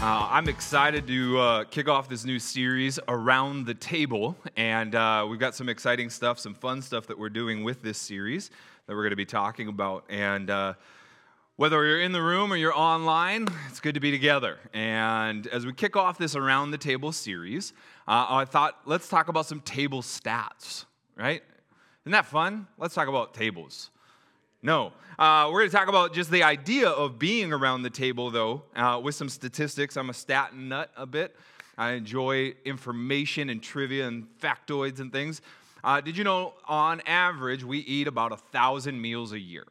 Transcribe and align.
Uh, 0.00 0.28
I'm 0.30 0.48
excited 0.48 1.08
to 1.08 1.38
uh, 1.38 1.64
kick 1.64 1.88
off 1.88 2.08
this 2.08 2.24
new 2.24 2.38
series, 2.38 3.00
Around 3.08 3.66
the 3.66 3.74
Table. 3.74 4.36
And 4.56 4.94
uh, 4.94 5.26
we've 5.28 5.40
got 5.40 5.56
some 5.56 5.68
exciting 5.68 6.08
stuff, 6.08 6.38
some 6.38 6.54
fun 6.54 6.82
stuff 6.82 7.08
that 7.08 7.18
we're 7.18 7.30
doing 7.30 7.64
with 7.64 7.82
this 7.82 7.98
series 7.98 8.52
that 8.86 8.94
we're 8.94 9.02
going 9.02 9.10
to 9.10 9.16
be 9.16 9.24
talking 9.24 9.66
about. 9.66 10.04
And 10.08 10.50
uh, 10.50 10.74
whether 11.56 11.84
you're 11.84 12.00
in 12.00 12.12
the 12.12 12.22
room 12.22 12.52
or 12.52 12.56
you're 12.56 12.78
online, 12.78 13.48
it's 13.68 13.80
good 13.80 13.94
to 13.94 14.00
be 14.00 14.12
together. 14.12 14.58
And 14.72 15.48
as 15.48 15.66
we 15.66 15.72
kick 15.72 15.96
off 15.96 16.16
this 16.16 16.36
Around 16.36 16.70
the 16.70 16.78
Table 16.78 17.10
series, 17.10 17.72
uh, 18.06 18.24
I 18.28 18.44
thought 18.44 18.78
let's 18.84 19.08
talk 19.08 19.26
about 19.26 19.46
some 19.46 19.60
table 19.62 20.02
stats, 20.02 20.84
right? 21.16 21.42
Isn't 22.04 22.12
that 22.12 22.26
fun? 22.26 22.68
Let's 22.78 22.94
talk 22.94 23.08
about 23.08 23.34
tables. 23.34 23.90
No. 24.62 24.92
Uh, 25.18 25.48
we're 25.50 25.60
going 25.60 25.70
to 25.70 25.76
talk 25.76 25.88
about 25.88 26.12
just 26.12 26.30
the 26.30 26.42
idea 26.42 26.88
of 26.88 27.18
being 27.18 27.52
around 27.52 27.82
the 27.82 27.90
table, 27.90 28.30
though, 28.30 28.62
uh, 28.76 29.00
with 29.02 29.14
some 29.14 29.28
statistics. 29.28 29.96
I'm 29.96 30.10
a 30.10 30.14
stat 30.14 30.54
nut 30.54 30.90
a 30.96 31.06
bit. 31.06 31.34
I 31.76 31.92
enjoy 31.92 32.54
information 32.64 33.50
and 33.50 33.62
trivia 33.62 34.06
and 34.08 34.26
factoids 34.40 35.00
and 35.00 35.12
things. 35.12 35.42
Uh, 35.84 36.00
did 36.00 36.16
you 36.16 36.24
know, 36.24 36.54
on 36.66 37.00
average, 37.06 37.62
we 37.62 37.78
eat 37.78 38.08
about 38.08 38.32
a 38.32 38.36
thousand 38.36 39.00
meals 39.00 39.32
a 39.32 39.38
year? 39.38 39.64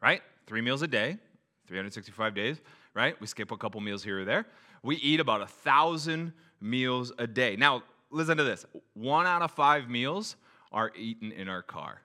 Right? 0.00 0.22
Three 0.46 0.60
meals 0.60 0.82
a 0.82 0.88
day, 0.88 1.18
365 1.66 2.34
days, 2.34 2.60
right? 2.94 3.20
We 3.20 3.26
skip 3.26 3.52
a 3.52 3.56
couple 3.56 3.80
meals 3.80 4.02
here 4.02 4.20
or 4.20 4.24
there. 4.24 4.46
We 4.82 4.96
eat 4.96 5.20
about 5.20 5.40
a 5.40 5.46
thousand 5.46 6.32
meals 6.60 7.12
a 7.18 7.26
day. 7.26 7.56
Now, 7.56 7.82
listen 8.10 8.36
to 8.36 8.44
this 8.44 8.66
one 8.94 9.26
out 9.26 9.42
of 9.42 9.52
five 9.52 9.88
meals 9.88 10.36
are 10.72 10.92
eaten 10.96 11.32
in 11.32 11.48
our 11.48 11.62
car. 11.62 12.00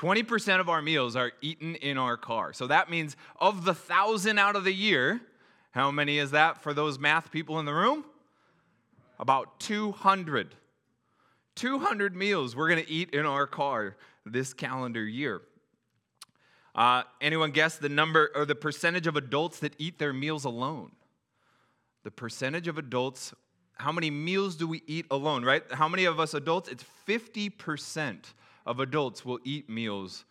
20% 0.00 0.60
of 0.60 0.70
our 0.70 0.80
meals 0.80 1.14
are 1.14 1.32
eaten 1.42 1.74
in 1.74 1.98
our 1.98 2.16
car. 2.16 2.54
So 2.54 2.66
that 2.68 2.88
means 2.88 3.16
of 3.38 3.66
the 3.66 3.74
thousand 3.74 4.38
out 4.38 4.56
of 4.56 4.64
the 4.64 4.72
year, 4.72 5.20
how 5.72 5.90
many 5.90 6.16
is 6.16 6.30
that 6.30 6.62
for 6.62 6.72
those 6.72 6.98
math 6.98 7.30
people 7.30 7.60
in 7.60 7.66
the 7.66 7.74
room? 7.74 8.06
About 9.18 9.60
200. 9.60 10.54
200 11.54 12.16
meals 12.16 12.56
we're 12.56 12.70
going 12.70 12.82
to 12.82 12.90
eat 12.90 13.10
in 13.10 13.26
our 13.26 13.46
car 13.46 13.94
this 14.24 14.54
calendar 14.54 15.04
year. 15.04 15.42
Uh, 16.74 17.02
anyone 17.20 17.50
guess 17.50 17.76
the 17.76 17.90
number 17.90 18.30
or 18.34 18.46
the 18.46 18.54
percentage 18.54 19.06
of 19.06 19.16
adults 19.16 19.58
that 19.58 19.74
eat 19.76 19.98
their 19.98 20.14
meals 20.14 20.46
alone? 20.46 20.92
The 22.04 22.10
percentage 22.10 22.68
of 22.68 22.78
adults, 22.78 23.34
how 23.74 23.92
many 23.92 24.10
meals 24.10 24.56
do 24.56 24.66
we 24.66 24.82
eat 24.86 25.04
alone, 25.10 25.44
right? 25.44 25.62
How 25.72 25.88
many 25.88 26.06
of 26.06 26.18
us 26.18 26.32
adults? 26.32 26.70
It's 26.70 26.86
50% 27.06 28.24
of 28.66 28.80
adults 28.80 29.24
will 29.24 29.38
eat 29.44 29.68
meals 29.68 30.24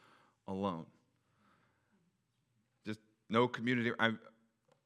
alone. 0.48 0.86
Just 2.86 3.00
no 3.30 3.48
community. 3.48 3.92
I, 4.00 4.12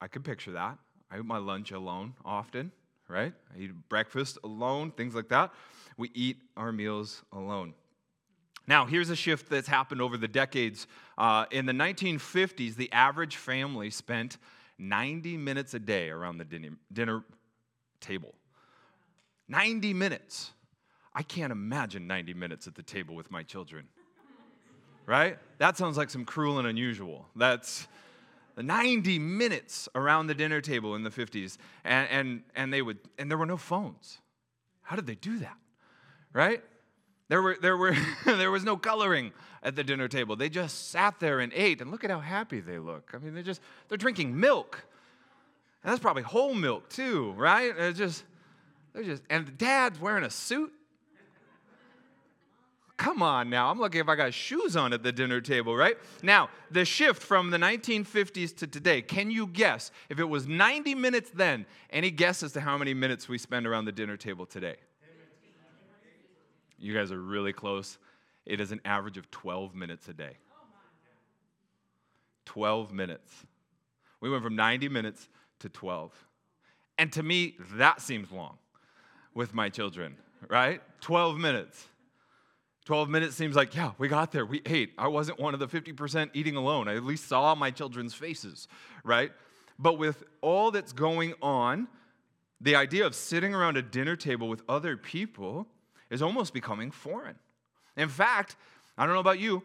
I 0.02 0.08
can 0.08 0.24
picture 0.24 0.52
that. 0.52 0.78
I 1.12 1.20
eat 1.20 1.26
my 1.26 1.38
lunch 1.38 1.72
alone 1.72 2.14
often, 2.26 2.72
right? 3.08 3.34
I 3.56 3.60
eat 3.60 3.72
breakfast 3.90 4.38
alone, 4.44 4.92
things 4.92 5.16
like 5.16 5.30
that. 5.30 5.52
We 5.98 6.10
eat 6.14 6.38
our 6.58 6.72
meals 6.72 7.24
alone. 7.32 7.74
Now, 8.66 8.86
here's 8.86 9.10
a 9.10 9.16
shift 9.16 9.50
that's 9.50 9.68
happened 9.68 10.02
over 10.02 10.18
the 10.18 10.28
decades. 10.28 10.88
Uh, 11.18 11.46
in 11.52 11.66
the 11.66 11.74
1950s, 11.74 12.76
the 12.76 12.92
average 12.94 13.36
family 13.36 13.90
spent 13.90 14.38
90 14.80 15.38
minutes 15.38 15.74
a 15.74 15.80
day 15.80 16.10
around 16.10 16.38
the 16.38 16.46
dinner, 16.46 16.70
dinner 16.92 17.24
table. 18.00 18.34
90 19.48 19.94
minutes. 19.94 20.52
I 21.16 21.24
can't 21.24 21.52
imagine 21.52 22.08
90 22.08 22.34
minutes 22.34 22.68
at 22.68 22.76
the 22.76 22.84
table 22.84 23.16
with 23.16 23.32
my 23.32 23.44
children. 23.44 23.88
Right? 25.06 25.38
That 25.58 25.78
sounds 25.78 25.98
like 25.98 26.10
some 26.10 26.26
cruel 26.26 26.60
and 26.60 26.68
unusual. 26.68 27.28
That's 27.36 27.88
90 28.58 29.20
minutes 29.20 29.90
around 29.96 30.28
the 30.28 30.34
dinner 30.34 30.62
table 30.62 30.96
in 30.96 31.04
the 31.04 31.10
50s. 31.10 31.58
And, 31.84 32.10
and, 32.10 32.42
and, 32.56 32.74
they 32.74 32.82
would, 32.82 33.00
and 33.18 33.30
there 33.30 33.38
were 33.38 33.46
no 33.46 33.58
phones. 33.58 34.20
How 34.82 34.96
did 34.96 35.06
they 35.06 35.16
do 35.16 35.40
that? 35.40 35.58
Right? 36.32 36.64
There, 37.28 37.42
were, 37.42 37.58
there, 37.62 37.78
were, 37.78 37.96
there 38.26 38.52
was 38.52 38.64
no 38.64 38.78
coloring 38.78 39.34
at 39.62 39.76
the 39.76 39.84
dinner 39.84 40.08
table. 40.08 40.36
They 40.36 40.50
just 40.50 40.90
sat 40.90 41.20
there 41.20 41.40
and 41.40 41.52
ate, 41.54 41.82
and 41.82 41.92
look 41.92 42.04
at 42.04 42.10
how 42.10 42.20
happy 42.20 42.60
they 42.60 42.80
look. 42.80 43.12
I 43.14 43.18
mean, 43.18 43.34
they're 43.34 43.44
just, 43.44 43.62
they're 43.88 43.98
drinking 43.98 44.40
milk. 44.40 44.86
And 45.84 45.92
that's 45.92 46.02
probably 46.02 46.24
whole 46.24 46.54
milk 46.54 46.90
too, 46.90 47.34
right? 47.38 47.74
It's 47.78 47.98
just, 47.98 48.24
they're 48.94 49.04
just, 49.04 49.24
and 49.30 49.46
the 49.46 49.52
dad's 49.52 50.00
wearing 50.00 50.24
a 50.24 50.30
suit 50.30 50.72
Come 53.04 53.22
on 53.22 53.50
now. 53.50 53.70
I'm 53.70 53.80
looking 53.80 54.00
if 54.00 54.08
I 54.08 54.16
got 54.16 54.34
shoes 54.34 54.78
on 54.78 54.94
at 54.94 55.04
the 55.04 55.12
dinner 55.12 55.42
table, 55.42 55.76
right? 55.76 55.98
Now, 56.22 56.48
the 56.72 56.86
shift 56.86 57.22
from 57.22 57.50
the 57.50 57.58
1950s 57.58 58.56
to 58.56 58.66
today, 58.66 59.02
can 59.02 59.30
you 59.30 59.46
guess 59.46 59.92
if 60.08 60.20
it 60.20 60.24
was 60.24 60.48
90 60.48 60.96
minutes 60.96 61.30
then? 61.30 61.66
Any 61.90 62.12
guess 62.12 62.44
as 62.44 62.54
to 62.54 62.62
how 62.62 62.78
many 62.78 62.94
minutes 62.94 63.28
we 63.28 63.38
spend 63.38 63.68
around 63.68 63.84
the 63.84 63.92
dinner 63.92 64.16
table 64.16 64.46
today? 64.46 64.78
You 66.80 66.94
guys 66.94 67.12
are 67.12 67.20
really 67.20 67.52
close. 67.52 67.98
It 68.46 68.62
is 68.62 68.72
an 68.72 68.80
average 68.86 69.18
of 69.18 69.30
12 69.32 69.76
minutes 69.76 70.08
a 70.08 70.14
day. 70.14 70.38
12 72.46 72.94
minutes. 72.94 73.34
We 74.22 74.30
went 74.30 74.46
from 74.46 74.56
90 74.56 74.88
minutes 74.88 75.28
to 75.60 75.68
12. 75.68 76.14
And 76.98 77.12
to 77.12 77.22
me, 77.22 77.58
that 77.74 78.00
seems 78.00 78.32
long 78.32 78.60
with 79.34 79.54
my 79.54 79.68
children, 79.68 80.16
right? 80.48 80.82
12 81.02 81.38
minutes. 81.38 81.90
12 82.86 83.10
minutes 83.10 83.36
seems 83.36 83.56
like, 83.56 83.76
yeah, 83.76 83.92
we 83.98 84.08
got 84.08 84.32
there. 84.32 84.46
We 84.46 84.62
ate. 84.66 84.94
I 84.98 85.08
wasn't 85.08 85.40
one 85.40 85.54
of 85.54 85.60
the 85.60 85.68
50% 85.68 86.32
eating 86.34 86.56
alone. 86.56 86.88
I 86.88 86.96
at 86.96 87.04
least 87.04 87.28
saw 87.28 87.56
my 87.56 87.72
children's 87.72 88.14
faces, 88.14 88.68
right? 89.04 89.32
But 89.80 89.98
with 89.98 90.24
all 90.42 90.72
that's 90.72 90.92
going 90.92 91.34
on, 91.42 91.88
the 92.60 92.76
idea 92.76 93.06
of 93.06 93.16
sitting 93.16 93.54
around 93.54 93.78
a 93.78 93.82
dinner 93.82 94.16
table 94.16 94.50
with 94.50 94.64
other 94.68 94.98
people 94.98 95.68
is 96.10 96.22
almost 96.22 96.54
becoming 96.54 96.92
foreign. 96.92 97.36
In 97.96 98.10
fact, 98.10 98.56
I 98.98 99.06
don't 99.06 99.14
know 99.14 99.22
about 99.22 99.40
you, 99.40 99.64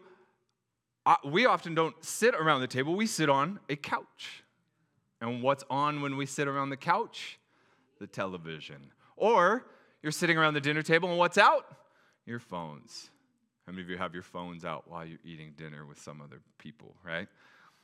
we 1.25 1.45
often 1.45 1.75
don't 1.75 1.95
sit 2.03 2.35
around 2.35 2.61
the 2.61 2.67
table, 2.67 2.95
we 2.95 3.05
sit 3.05 3.29
on 3.29 3.59
a 3.69 3.75
couch. 3.75 4.43
And 5.21 5.43
what's 5.43 5.63
on 5.69 6.01
when 6.01 6.15
we 6.15 6.25
sit 6.25 6.47
around 6.47 6.69
the 6.69 6.77
couch? 6.77 7.39
The 7.99 8.07
television. 8.07 8.91
Or 9.17 9.65
you're 10.01 10.11
sitting 10.13 10.37
around 10.37 10.53
the 10.53 10.61
dinner 10.61 10.81
table 10.81 11.09
and 11.09 11.17
what's 11.17 11.37
out? 11.37 11.65
Your 12.29 12.39
phones. 12.39 13.09
How 13.65 13.73
many 13.73 13.83
of 13.83 13.89
you 13.89 13.97
have 13.97 14.13
your 14.13 14.23
phones 14.23 14.63
out 14.63 14.85
while 14.87 15.05
you're 15.05 15.19
eating 15.25 15.53
dinner 15.57 15.85
with 15.85 15.99
some 15.99 16.21
other 16.21 16.41
people, 16.57 16.95
right? 17.03 17.27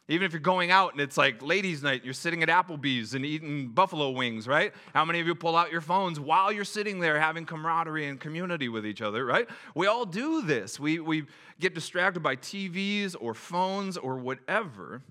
Even 0.08 0.26
if 0.26 0.34
you're 0.34 0.40
going 0.40 0.70
out 0.70 0.92
and 0.92 1.02
it's 1.02 1.18
like 1.18 1.42
ladies' 1.42 1.82
night, 1.82 2.06
you're 2.06 2.14
sitting 2.14 2.44
at 2.44 2.50
Applebee's 2.50 3.16
and 3.16 3.26
eating 3.26 3.70
buffalo 3.70 4.12
wings, 4.12 4.48
right? 4.48 4.72
How 4.94 5.04
many 5.04 5.20
of 5.20 5.26
you 5.26 5.34
pull 5.34 5.56
out 5.56 5.72
your 5.72 5.82
phones 5.82 6.20
while 6.20 6.52
you're 6.52 6.64
sitting 6.64 7.00
there 7.00 7.20
having 7.20 7.46
camaraderie 7.46 8.08
and 8.08 8.20
community 8.20 8.70
with 8.70 8.86
each 8.86 9.02
other, 9.02 9.26
right? 9.26 9.48
We 9.74 9.88
all 9.88 10.06
do 10.06 10.44
this. 10.44 10.80
We, 10.80 11.00
we 11.00 11.26
get 11.60 11.74
distracted 11.74 12.22
by 12.22 12.36
TVs 12.36 13.16
or 13.20 13.34
phones 13.34 13.98
or 13.98 14.18
whatever. 14.18 15.02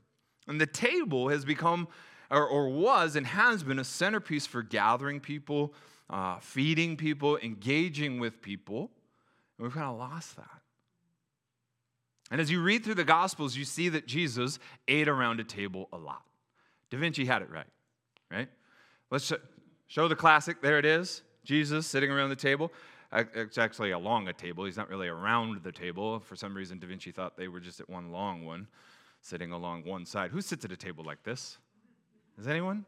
And 0.46 0.60
the 0.60 0.66
table 0.66 1.28
has 1.28 1.44
become, 1.44 1.88
or, 2.30 2.46
or 2.46 2.68
was 2.68 3.16
and 3.16 3.26
has 3.26 3.64
been, 3.64 3.80
a 3.80 3.84
centerpiece 3.84 4.46
for 4.46 4.62
gathering 4.62 5.18
people, 5.18 5.74
uh, 6.08 6.38
feeding 6.38 6.96
people, 6.96 7.36
engaging 7.38 8.20
with 8.20 8.40
people. 8.40 8.90
And 9.58 9.66
we've 9.66 9.74
kind 9.74 9.86
of 9.86 9.98
lost 9.98 10.36
that. 10.36 10.60
And 12.30 12.40
as 12.40 12.50
you 12.50 12.62
read 12.62 12.84
through 12.84 12.94
the 12.94 13.04
Gospels, 13.04 13.56
you 13.56 13.64
see 13.64 13.88
that 13.90 14.06
Jesus 14.06 14.58
ate 14.88 15.08
around 15.08 15.40
a 15.40 15.44
table 15.44 15.88
a 15.92 15.96
lot. 15.96 16.22
Da 16.90 16.98
Vinci 16.98 17.24
had 17.24 17.42
it 17.42 17.50
right, 17.50 17.66
right? 18.30 18.48
Let's 19.10 19.32
show 19.86 20.08
the 20.08 20.16
classic. 20.16 20.62
There 20.62 20.78
it 20.78 20.84
is 20.84 21.22
Jesus 21.44 21.86
sitting 21.86 22.10
around 22.10 22.30
the 22.30 22.36
table. 22.36 22.72
It's 23.12 23.58
actually 23.58 23.92
along 23.92 24.26
a 24.26 24.32
table. 24.32 24.64
He's 24.64 24.76
not 24.76 24.88
really 24.88 25.06
around 25.06 25.62
the 25.62 25.70
table. 25.70 26.18
For 26.18 26.34
some 26.34 26.54
reason, 26.54 26.78
Da 26.78 26.88
Vinci 26.88 27.12
thought 27.12 27.36
they 27.36 27.46
were 27.46 27.60
just 27.60 27.78
at 27.78 27.88
one 27.88 28.10
long 28.10 28.44
one, 28.44 28.66
sitting 29.20 29.52
along 29.52 29.84
one 29.84 30.04
side. 30.04 30.32
Who 30.32 30.40
sits 30.40 30.64
at 30.64 30.72
a 30.72 30.76
table 30.76 31.04
like 31.04 31.22
this? 31.22 31.58
Is 32.38 32.48
anyone? 32.48 32.84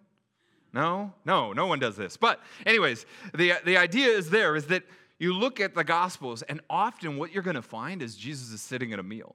No? 0.73 1.13
No, 1.25 1.53
no 1.53 1.67
one 1.67 1.79
does 1.79 1.97
this. 1.97 2.17
But, 2.17 2.41
anyways, 2.65 3.07
the, 3.35 3.53
the 3.65 3.77
idea 3.77 4.09
is 4.09 4.31
there 4.31 4.57
is 4.57 4.67
that 4.67 4.83
you 5.19 5.33
look 5.33 5.61
at 5.61 5.75
the 5.75 5.85
Gospels, 5.85 6.43
and 6.43 6.61
often 6.69 7.17
what 7.17 7.33
you're 7.33 7.43
going 7.43 7.57
to 7.57 7.63
find 7.63 8.03
is 8.03 8.17
Jesus 8.17 8.53
is 8.53 8.61
sitting 8.61 8.93
at 8.93 8.99
a 8.99 9.03
meal. 9.03 9.35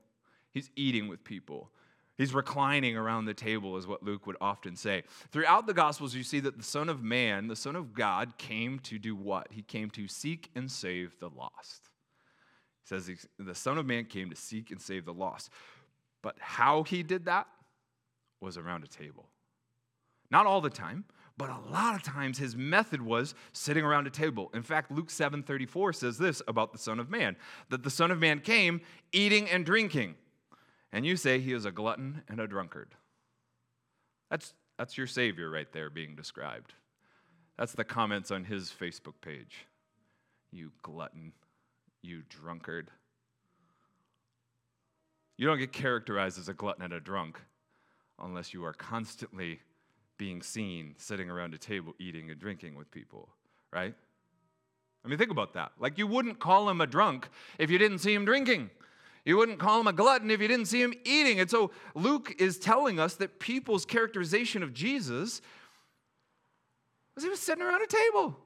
He's 0.51 0.69
eating 0.75 1.07
with 1.07 1.23
people. 1.23 1.69
He's 2.17 2.33
reclining 2.33 2.95
around 2.95 3.25
the 3.25 3.33
table, 3.33 3.77
is 3.77 3.87
what 3.87 4.03
Luke 4.03 4.27
would 4.27 4.35
often 4.39 4.75
say. 4.75 5.03
Throughout 5.31 5.65
the 5.65 5.73
Gospels, 5.73 6.13
you 6.13 6.23
see 6.23 6.39
that 6.41 6.57
the 6.57 6.63
Son 6.63 6.87
of 6.87 7.01
Man, 7.01 7.47
the 7.47 7.55
Son 7.55 7.75
of 7.75 7.93
God, 7.93 8.37
came 8.37 8.79
to 8.79 8.99
do 8.99 9.15
what? 9.15 9.47
He 9.51 9.63
came 9.63 9.89
to 9.91 10.07
seek 10.07 10.51
and 10.55 10.69
save 10.69 11.17
the 11.19 11.29
lost. 11.29 11.89
He 12.83 12.87
says 12.89 13.09
the 13.39 13.55
Son 13.55 13.77
of 13.77 13.85
Man 13.85 14.05
came 14.05 14.29
to 14.29 14.35
seek 14.35 14.71
and 14.71 14.79
save 14.79 15.05
the 15.05 15.13
lost. 15.13 15.49
But 16.21 16.35
how 16.39 16.83
he 16.83 17.01
did 17.01 17.25
that 17.25 17.47
was 18.39 18.57
around 18.57 18.83
a 18.83 18.87
table. 18.87 19.29
Not 20.31 20.45
all 20.45 20.61
the 20.61 20.69
time, 20.69 21.03
but 21.37 21.49
a 21.49 21.59
lot 21.71 21.95
of 21.95 22.03
times 22.03 22.37
his 22.37 22.55
method 22.55 23.01
was 23.01 23.35
sitting 23.51 23.83
around 23.83 24.07
a 24.07 24.09
table. 24.09 24.49
In 24.53 24.63
fact, 24.63 24.91
Luke 24.91 25.09
7:34 25.09 25.93
says 25.93 26.17
this 26.17 26.41
about 26.47 26.71
the 26.71 26.77
Son 26.77 26.99
of 26.99 27.09
Man, 27.09 27.35
that 27.69 27.83
the 27.83 27.89
Son 27.89 28.11
of 28.11 28.19
Man 28.19 28.39
came 28.39 28.81
eating 29.11 29.49
and 29.49 29.65
drinking. 29.65 30.15
And 30.91 31.05
you 31.05 31.17
say 31.17 31.39
he 31.39 31.53
is 31.53 31.65
a 31.65 31.71
glutton 31.71 32.23
and 32.27 32.39
a 32.39 32.47
drunkard. 32.47 32.95
That's 34.29 34.53
That's 34.77 34.97
your 34.97 35.07
Savior 35.07 35.49
right 35.49 35.71
there 35.71 35.89
being 35.89 36.15
described. 36.15 36.73
That's 37.57 37.73
the 37.73 37.83
comments 37.83 38.31
on 38.31 38.45
his 38.45 38.71
Facebook 38.71 39.21
page. 39.21 39.67
You 40.51 40.71
glutton, 40.81 41.33
you 42.01 42.23
drunkard. 42.29 42.89
You 45.37 45.47
don't 45.47 45.59
get 45.59 45.71
characterized 45.71 46.39
as 46.39 46.49
a 46.49 46.53
glutton 46.53 46.83
and 46.83 46.93
a 46.93 46.99
drunk 46.99 47.39
unless 48.19 48.53
you 48.53 48.63
are 48.65 48.73
constantly 48.73 49.59
being 50.21 50.43
seen 50.43 50.93
sitting 50.99 51.31
around 51.31 51.55
a 51.55 51.57
table 51.57 51.95
eating 51.97 52.29
and 52.29 52.39
drinking 52.39 52.75
with 52.75 52.91
people, 52.91 53.27
right? 53.73 53.95
I 55.03 55.07
mean, 55.07 55.17
think 55.17 55.31
about 55.31 55.53
that. 55.55 55.71
Like, 55.79 55.97
you 55.97 56.05
wouldn't 56.05 56.39
call 56.39 56.69
him 56.69 56.79
a 56.79 56.85
drunk 56.85 57.27
if 57.57 57.71
you 57.71 57.79
didn't 57.79 57.97
see 57.97 58.13
him 58.13 58.23
drinking. 58.23 58.69
You 59.25 59.35
wouldn't 59.35 59.57
call 59.57 59.79
him 59.79 59.87
a 59.87 59.93
glutton 59.93 60.29
if 60.29 60.39
you 60.39 60.47
didn't 60.47 60.67
see 60.67 60.79
him 60.79 60.93
eating. 61.05 61.39
And 61.39 61.49
so 61.49 61.71
Luke 61.95 62.35
is 62.37 62.59
telling 62.59 62.99
us 62.99 63.15
that 63.15 63.39
people's 63.39 63.83
characterization 63.83 64.61
of 64.61 64.75
Jesus 64.75 65.41
was 67.15 67.23
he 67.23 67.29
was 67.31 67.39
sitting 67.39 67.63
around 67.63 67.81
a 67.81 67.87
table. 67.87 68.37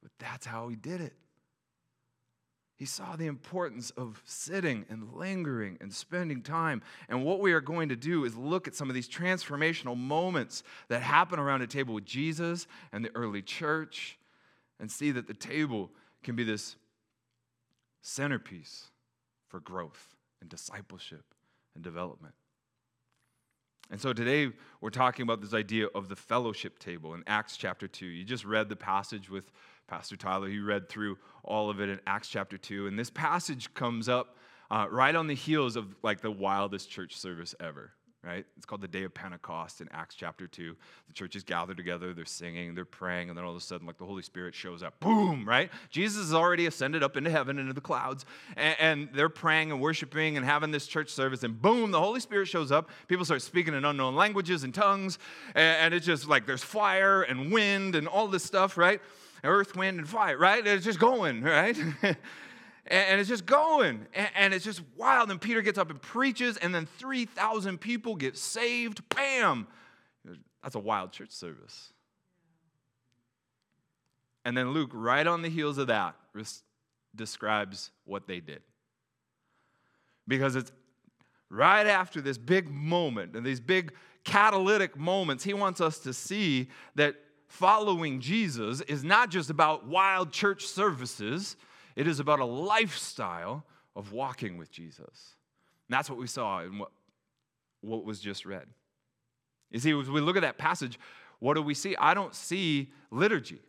But 0.00 0.12
that's 0.20 0.46
how 0.46 0.68
he 0.68 0.76
did 0.76 1.00
it. 1.00 1.14
He 2.84 2.88
saw 2.88 3.16
the 3.16 3.28
importance 3.28 3.92
of 3.96 4.20
sitting 4.26 4.84
and 4.90 5.14
lingering 5.14 5.78
and 5.80 5.90
spending 5.90 6.42
time. 6.42 6.82
And 7.08 7.24
what 7.24 7.40
we 7.40 7.54
are 7.54 7.62
going 7.62 7.88
to 7.88 7.96
do 7.96 8.26
is 8.26 8.36
look 8.36 8.68
at 8.68 8.74
some 8.74 8.90
of 8.90 8.94
these 8.94 9.08
transformational 9.08 9.96
moments 9.96 10.62
that 10.88 11.00
happen 11.00 11.38
around 11.38 11.62
a 11.62 11.66
table 11.66 11.94
with 11.94 12.04
Jesus 12.04 12.66
and 12.92 13.02
the 13.02 13.10
early 13.14 13.40
church 13.40 14.18
and 14.78 14.92
see 14.92 15.12
that 15.12 15.26
the 15.26 15.32
table 15.32 15.92
can 16.22 16.36
be 16.36 16.44
this 16.44 16.76
centerpiece 18.02 18.90
for 19.48 19.60
growth 19.60 20.14
and 20.42 20.50
discipleship 20.50 21.24
and 21.74 21.82
development. 21.82 22.34
And 23.90 23.98
so 23.98 24.12
today 24.12 24.52
we're 24.82 24.90
talking 24.90 25.22
about 25.22 25.40
this 25.40 25.54
idea 25.54 25.86
of 25.94 26.10
the 26.10 26.16
fellowship 26.16 26.78
table 26.78 27.14
in 27.14 27.24
Acts 27.26 27.56
chapter 27.56 27.88
2. 27.88 28.04
You 28.04 28.24
just 28.24 28.44
read 28.44 28.68
the 28.68 28.76
passage 28.76 29.30
with 29.30 29.50
Pastor 29.86 30.16
Tyler. 30.16 30.48
He 30.48 30.58
read 30.58 30.88
through 30.88 31.18
all 31.42 31.70
of 31.70 31.80
it 31.80 31.88
in 31.88 32.00
Acts 32.06 32.28
chapter 32.28 32.58
2. 32.58 32.86
And 32.86 32.98
this 32.98 33.10
passage 33.10 33.72
comes 33.74 34.08
up 34.08 34.36
uh, 34.70 34.86
right 34.90 35.14
on 35.14 35.26
the 35.26 35.34
heels 35.34 35.76
of 35.76 35.94
like 36.02 36.20
the 36.20 36.30
wildest 36.30 36.90
church 36.90 37.16
service 37.16 37.54
ever 37.60 37.92
right? 38.24 38.46
It's 38.56 38.64
called 38.64 38.80
the 38.80 38.88
Day 38.88 39.04
of 39.04 39.12
Pentecost 39.12 39.80
in 39.80 39.88
Acts 39.92 40.14
chapter 40.14 40.46
2. 40.46 40.74
The 41.06 41.12
church 41.12 41.36
is 41.36 41.44
gathered 41.44 41.76
together, 41.76 42.14
they're 42.14 42.24
singing, 42.24 42.74
they're 42.74 42.84
praying, 42.84 43.28
and 43.28 43.36
then 43.36 43.44
all 43.44 43.50
of 43.50 43.56
a 43.56 43.60
sudden, 43.60 43.86
like 43.86 43.98
the 43.98 44.06
Holy 44.06 44.22
Spirit 44.22 44.54
shows 44.54 44.82
up. 44.82 44.98
Boom, 45.00 45.46
right? 45.46 45.70
Jesus 45.90 46.22
has 46.22 46.34
already 46.34 46.66
ascended 46.66 47.02
up 47.02 47.16
into 47.16 47.30
heaven, 47.30 47.58
into 47.58 47.72
the 47.72 47.80
clouds, 47.80 48.24
and, 48.56 48.76
and, 48.80 49.08
they're 49.14 49.28
praying 49.28 49.70
and 49.70 49.80
worshiping 49.80 50.36
and 50.36 50.46
having 50.46 50.70
this 50.70 50.86
church 50.86 51.10
service, 51.10 51.42
and 51.42 51.60
boom, 51.60 51.90
the 51.90 52.00
Holy 52.00 52.20
Spirit 52.20 52.46
shows 52.46 52.72
up. 52.72 52.88
People 53.06 53.24
start 53.24 53.42
speaking 53.42 53.74
in 53.74 53.84
unknown 53.84 54.16
languages 54.16 54.64
and 54.64 54.74
tongues, 54.74 55.18
and, 55.54 55.76
and 55.76 55.94
it's 55.94 56.06
just 56.06 56.26
like 56.26 56.46
there's 56.46 56.64
fire 56.64 57.22
and 57.22 57.52
wind 57.52 57.94
and 57.94 58.08
all 58.08 58.26
this 58.28 58.44
stuff, 58.44 58.78
right? 58.78 59.00
Earth, 59.44 59.76
wind, 59.76 59.98
and 59.98 60.08
fire, 60.08 60.36
right? 60.38 60.66
It's 60.66 60.84
just 60.84 60.98
going, 60.98 61.42
right? 61.42 61.76
and 62.86 63.20
it's 63.20 63.28
just 63.28 63.46
going. 63.46 64.06
And 64.34 64.52
it's 64.52 64.64
just 64.64 64.82
wild. 64.96 65.30
And 65.30 65.40
peter 65.40 65.62
gets 65.62 65.78
up 65.78 65.90
and 65.90 66.00
preaches 66.00 66.56
and 66.56 66.74
then 66.74 66.86
3000 66.98 67.80
people 67.80 68.16
get 68.16 68.36
saved. 68.36 69.02
Bam! 69.08 69.66
That's 70.62 70.74
a 70.74 70.80
wild 70.80 71.12
church 71.12 71.30
service. 71.30 71.92
And 74.44 74.56
then 74.56 74.72
luke 74.72 74.90
right 74.92 75.26
on 75.26 75.42
the 75.42 75.48
heels 75.48 75.78
of 75.78 75.86
that 75.88 76.16
describes 77.14 77.90
what 78.04 78.26
they 78.26 78.40
did. 78.40 78.62
Because 80.26 80.56
it's 80.56 80.72
right 81.50 81.86
after 81.86 82.20
this 82.20 82.38
big 82.38 82.70
moment 82.70 83.36
and 83.36 83.44
these 83.44 83.60
big 83.60 83.92
catalytic 84.24 84.96
moments 84.96 85.44
he 85.44 85.52
wants 85.52 85.82
us 85.82 85.98
to 85.98 86.12
see 86.12 86.68
that 86.94 87.14
following 87.54 88.20
jesus 88.20 88.80
is 88.82 89.04
not 89.04 89.30
just 89.30 89.50
about 89.50 89.86
wild 89.86 90.32
church 90.32 90.66
services 90.66 91.56
it 91.96 92.06
is 92.06 92.20
about 92.20 92.40
a 92.40 92.44
lifestyle 92.44 93.64
of 93.96 94.12
walking 94.12 94.58
with 94.58 94.70
Jesus. 94.70 95.36
And 95.88 95.96
that's 95.96 96.10
what 96.10 96.18
we 96.18 96.26
saw 96.26 96.62
in 96.62 96.78
what, 96.78 96.90
what 97.80 98.04
was 98.04 98.20
just 98.20 98.44
read. 98.44 98.66
You 99.70 99.80
see, 99.80 99.98
as 99.98 100.10
we 100.10 100.20
look 100.20 100.36
at 100.36 100.42
that 100.42 100.58
passage, 100.58 100.98
what 101.38 101.54
do 101.54 101.62
we 101.62 101.74
see? 101.74 101.96
I 101.96 102.14
don't 102.14 102.34
see 102.34 102.90
liturgy, 103.10 103.60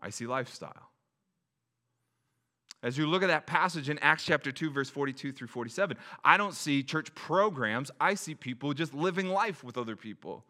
I 0.00 0.10
see 0.10 0.26
lifestyle. 0.26 0.90
As 2.82 2.98
you 2.98 3.06
look 3.06 3.22
at 3.22 3.28
that 3.28 3.46
passage 3.46 3.88
in 3.88 3.98
Acts 4.00 4.24
chapter 4.24 4.52
2, 4.52 4.68
verse 4.68 4.90
42 4.90 5.32
through 5.32 5.48
47, 5.48 5.96
I 6.22 6.36
don't 6.36 6.52
see 6.52 6.82
church 6.82 7.14
programs. 7.14 7.90
I 7.98 8.12
see 8.12 8.34
people 8.34 8.74
just 8.74 8.92
living 8.92 9.30
life 9.30 9.64
with 9.64 9.78
other 9.78 9.96
people 9.96 10.44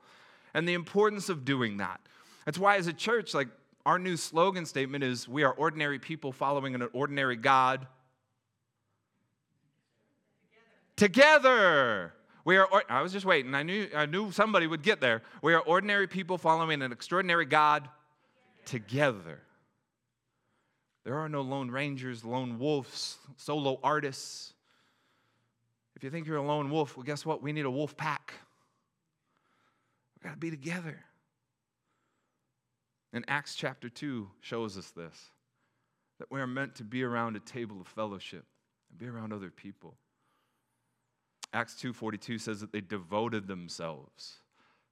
and 0.52 0.66
the 0.66 0.74
importance 0.74 1.28
of 1.28 1.44
doing 1.44 1.76
that. 1.76 2.00
That's 2.44 2.58
why, 2.58 2.76
as 2.76 2.86
a 2.86 2.92
church, 2.92 3.34
like 3.34 3.48
our 3.86 3.98
new 3.98 4.16
slogan 4.16 4.66
statement 4.66 5.04
is 5.04 5.28
We 5.28 5.42
are 5.42 5.52
ordinary 5.52 5.98
people 5.98 6.32
following 6.32 6.74
an 6.74 6.88
ordinary 6.92 7.36
God. 7.36 7.86
Together. 10.96 12.12
Together. 12.12 12.14
We 12.44 12.58
are, 12.58 12.68
I 12.90 13.00
was 13.00 13.12
just 13.12 13.24
waiting. 13.24 13.54
I 13.54 13.62
knew, 13.62 13.88
I 13.96 14.04
knew 14.04 14.30
somebody 14.30 14.66
would 14.66 14.82
get 14.82 15.00
there. 15.00 15.22
We 15.40 15.54
are 15.54 15.60
ordinary 15.60 16.06
people 16.06 16.36
following 16.36 16.82
an 16.82 16.92
extraordinary 16.92 17.46
God 17.46 17.88
together. 18.66 19.40
There 21.04 21.16
are 21.16 21.28
no 21.28 21.40
lone 21.40 21.70
rangers, 21.70 22.24
lone 22.24 22.58
wolves, 22.58 23.16
solo 23.36 23.80
artists. 23.82 24.52
If 25.96 26.04
you 26.04 26.10
think 26.10 26.26
you're 26.26 26.36
a 26.36 26.42
lone 26.42 26.70
wolf, 26.70 26.96
well, 26.96 27.04
guess 27.04 27.24
what? 27.24 27.42
We 27.42 27.52
need 27.52 27.64
a 27.64 27.70
wolf 27.70 27.96
pack. 27.96 28.34
We've 30.16 30.24
got 30.24 30.32
to 30.32 30.38
be 30.38 30.50
together. 30.50 31.00
And 33.14 33.24
Acts 33.28 33.54
chapter 33.54 33.88
2 33.88 34.28
shows 34.40 34.76
us 34.76 34.90
this 34.90 35.30
that 36.18 36.30
we 36.30 36.40
are 36.40 36.46
meant 36.46 36.74
to 36.76 36.84
be 36.84 37.02
around 37.02 37.36
a 37.36 37.40
table 37.40 37.80
of 37.80 37.86
fellowship 37.88 38.44
and 38.90 38.98
be 38.98 39.06
around 39.06 39.32
other 39.32 39.50
people. 39.50 39.96
Acts 41.52 41.74
2:42 41.80 42.38
says 42.40 42.60
that 42.60 42.72
they 42.72 42.80
devoted 42.80 43.46
themselves 43.46 44.40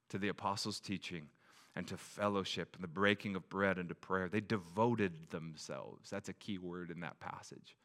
to 0.09 0.19
the 0.19 0.29
apostles' 0.29 0.81
teaching 0.81 1.29
and 1.75 1.87
to 1.89 1.97
fellowship 1.97 2.75
and 2.75 2.85
the 2.85 2.89
breaking 2.89 3.35
of 3.35 3.49
bread 3.49 3.79
and 3.79 3.89
to 3.89 3.95
prayer. 3.95 4.29
They 4.29 4.41
devoted 4.41 5.31
themselves. 5.31 6.11
That's 6.11 6.29
a 6.29 6.35
key 6.35 6.59
word 6.59 6.91
in 6.91 7.01
that 7.01 7.19
passage. 7.19 7.77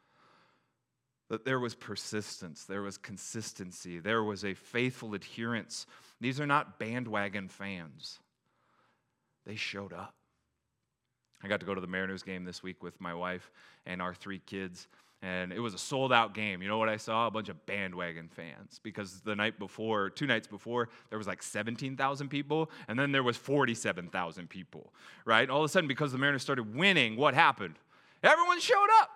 That 1.30 1.46
there 1.46 1.60
was 1.60 1.74
persistence, 1.74 2.66
there 2.66 2.82
was 2.82 2.98
consistency, 2.98 4.00
there 4.00 4.24
was 4.24 4.46
a 4.46 4.54
faithful 4.54 5.16
adherence. 5.16 5.88
These 6.20 6.40
are 6.40 6.48
not 6.48 6.80
bandwagon 6.80 7.50
fans. 7.50 8.20
They 9.46 9.56
showed 9.56 9.94
up. 9.94 10.16
I 11.44 11.48
got 11.48 11.60
to 11.60 11.66
go 11.66 11.76
to 11.76 11.82
the 11.82 11.88
Mariners 11.88 12.24
game 12.24 12.44
this 12.44 12.64
week 12.64 12.84
with 12.84 13.00
my 13.00 13.14
wife 13.14 13.52
and 13.86 14.02
our 14.02 14.14
three 14.14 14.40
kids, 14.40 14.88
and 15.22 15.52
it 15.52 15.60
was 15.60 15.74
a 15.74 15.78
sold 15.78 16.12
out 16.12 16.34
game. 16.34 16.62
You 16.62 16.68
know 16.68 16.78
what 16.78 16.90
I 16.90 16.98
saw? 16.98 17.28
A 17.28 17.32
bunch 17.32 17.50
of 17.50 17.64
bandwagon 17.66 18.28
fans 18.28 18.80
because 18.84 19.22
the 19.22 19.36
night 19.36 19.60
before, 19.60 20.10
two 20.10 20.28
nights 20.28 20.48
before, 20.48 20.90
there 21.10 21.18
was 21.18 21.28
like 21.28 21.44
17,000 21.44 22.30
people, 22.30 22.72
and 22.88 22.98
then 22.98 23.12
there 23.12 23.24
was 23.24 23.38
47,000 23.38 24.50
people, 24.50 24.94
right? 25.26 25.50
All 25.50 25.60
of 25.60 25.66
a 25.66 25.70
sudden, 25.70 25.88
because 25.88 26.12
the 26.12 26.18
Mariners 26.18 26.42
started 26.42 26.76
winning, 26.76 27.16
what 27.16 27.34
happened? 27.34 27.76
Everyone 28.24 28.60
showed 28.60 28.88
up. 29.00 29.10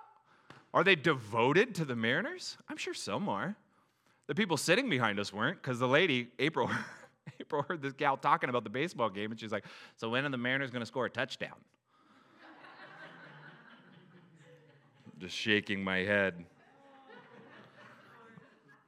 Are 0.74 0.84
they 0.84 0.96
devoted 0.96 1.76
to 1.76 1.86
the 1.86 1.96
Mariners? 1.96 2.58
I'm 2.70 2.78
sure 2.78 2.94
some 2.94 3.28
are. 3.28 3.56
The 4.28 4.36
people 4.36 4.58
sitting 4.58 4.90
behind 4.90 5.20
us 5.20 5.34
weren't 5.34 5.62
because 5.62 5.80
the 5.80 5.88
lady, 5.88 6.30
April, 6.40 6.70
April 7.40 7.64
heard 7.64 7.82
this 7.82 7.94
gal 7.94 8.16
talking 8.16 8.50
about 8.50 8.64
the 8.64 8.70
baseball 8.70 9.10
game, 9.10 9.32
and 9.32 9.40
she's 9.40 9.52
like, 9.52 9.66
So 9.98 10.10
when 10.10 10.24
are 10.26 10.30
the 10.30 10.38
Mariners 10.38 10.72
going 10.72 10.82
to 10.82 10.86
score 10.86 11.06
a 11.06 11.10
touchdown? 11.10 11.58
Just 15.22 15.36
shaking 15.36 15.84
my 15.84 15.98
head. 15.98 16.34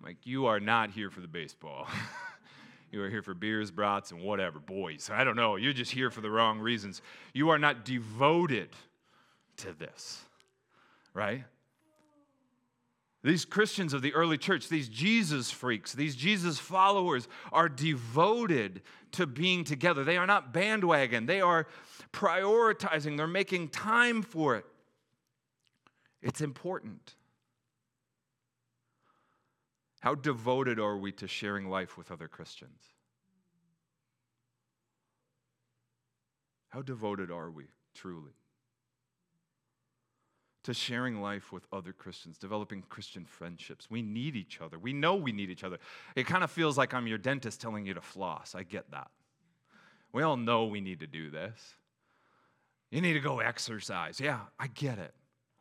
like, 0.04 0.18
you 0.24 0.48
are 0.48 0.60
not 0.60 0.90
here 0.90 1.12
for 1.12 1.22
the 1.22 1.28
baseball. 1.28 1.88
you 2.92 3.04
are 3.04 3.10
here 3.10 3.22
for 3.22 3.36
beers, 3.36 3.70
brats, 3.70 4.10
and 4.10 4.20
whatever, 4.20 4.58
boys. 4.58 5.12
I 5.14 5.24
don't 5.24 5.36
know. 5.36 5.58
You're 5.58 5.74
just 5.74 5.92
here 5.92 6.10
for 6.10 6.22
the 6.22 6.32
wrong 6.32 6.58
reasons. 6.58 7.04
You 7.36 7.50
are 7.50 7.60
not 7.60 7.86
devoted 7.86 8.70
to 9.58 9.74
this, 9.74 10.24
right? 11.14 11.44
These 13.24 13.46
Christians 13.46 13.94
of 13.94 14.02
the 14.02 14.16
early 14.16 14.40
church, 14.40 14.70
these 14.70 14.90
Jesus 14.90 15.52
freaks, 15.52 15.94
these 15.94 16.16
Jesus 16.16 16.58
followers 16.58 17.28
are 17.52 17.70
devoted 17.70 18.82
to 19.12 19.28
being 19.28 19.64
together. 19.64 20.04
They 20.04 20.18
are 20.18 20.26
not 20.26 20.52
bandwagon, 20.52 21.28
they 21.28 21.42
are 21.42 21.68
prioritizing, 22.12 23.18
they're 23.18 23.28
making 23.28 23.70
time 23.70 24.24
for 24.24 24.56
it. 24.56 24.66
It's 26.24 26.42
important. 26.42 27.16
How 30.00 30.16
devoted 30.16 30.80
are 30.80 30.98
we 30.98 31.12
to 31.14 31.28
sharing 31.28 31.70
life 31.70 31.98
with 31.98 32.12
other 32.12 32.28
Christians? 32.28 32.82
How 36.70 36.82
devoted 36.82 37.30
are 37.30 37.52
we, 37.52 37.66
truly? 37.94 38.32
to 40.64 40.74
sharing 40.74 41.22
life 41.22 41.52
with 41.52 41.68
other 41.74 41.92
Christians, 41.92 42.38
developing 42.38 42.84
Christian 42.88 43.26
friendships. 43.26 43.90
We 43.90 44.02
need 44.02 44.38
each 44.38 44.62
other. 44.62 44.80
We 44.80 44.94
know 44.94 45.16
we 45.16 45.34
need 45.34 45.50
each 45.50 45.64
other. 45.64 45.78
It 46.16 46.26
kind 46.26 46.42
of 46.44 46.50
feels 46.50 46.78
like 46.78 46.94
I'm 46.94 47.06
your 47.06 47.18
dentist 47.18 47.60
telling 47.60 47.86
you 47.86 47.94
to 47.96 48.02
floss. 48.02 48.56
I 48.56 48.64
get 48.64 48.90
that. 48.92 49.12
We 50.14 50.24
all 50.24 50.38
know 50.38 50.66
we 50.66 50.80
need 50.80 51.02
to 51.02 51.08
do 51.08 51.30
this. 51.30 51.76
You 52.92 53.02
need 53.02 53.14
to 53.14 53.20
go 53.20 53.40
exercise. 53.40 54.22
Yeah, 54.22 54.40
I 54.58 54.68
get 54.68 55.00
it. 55.00 55.14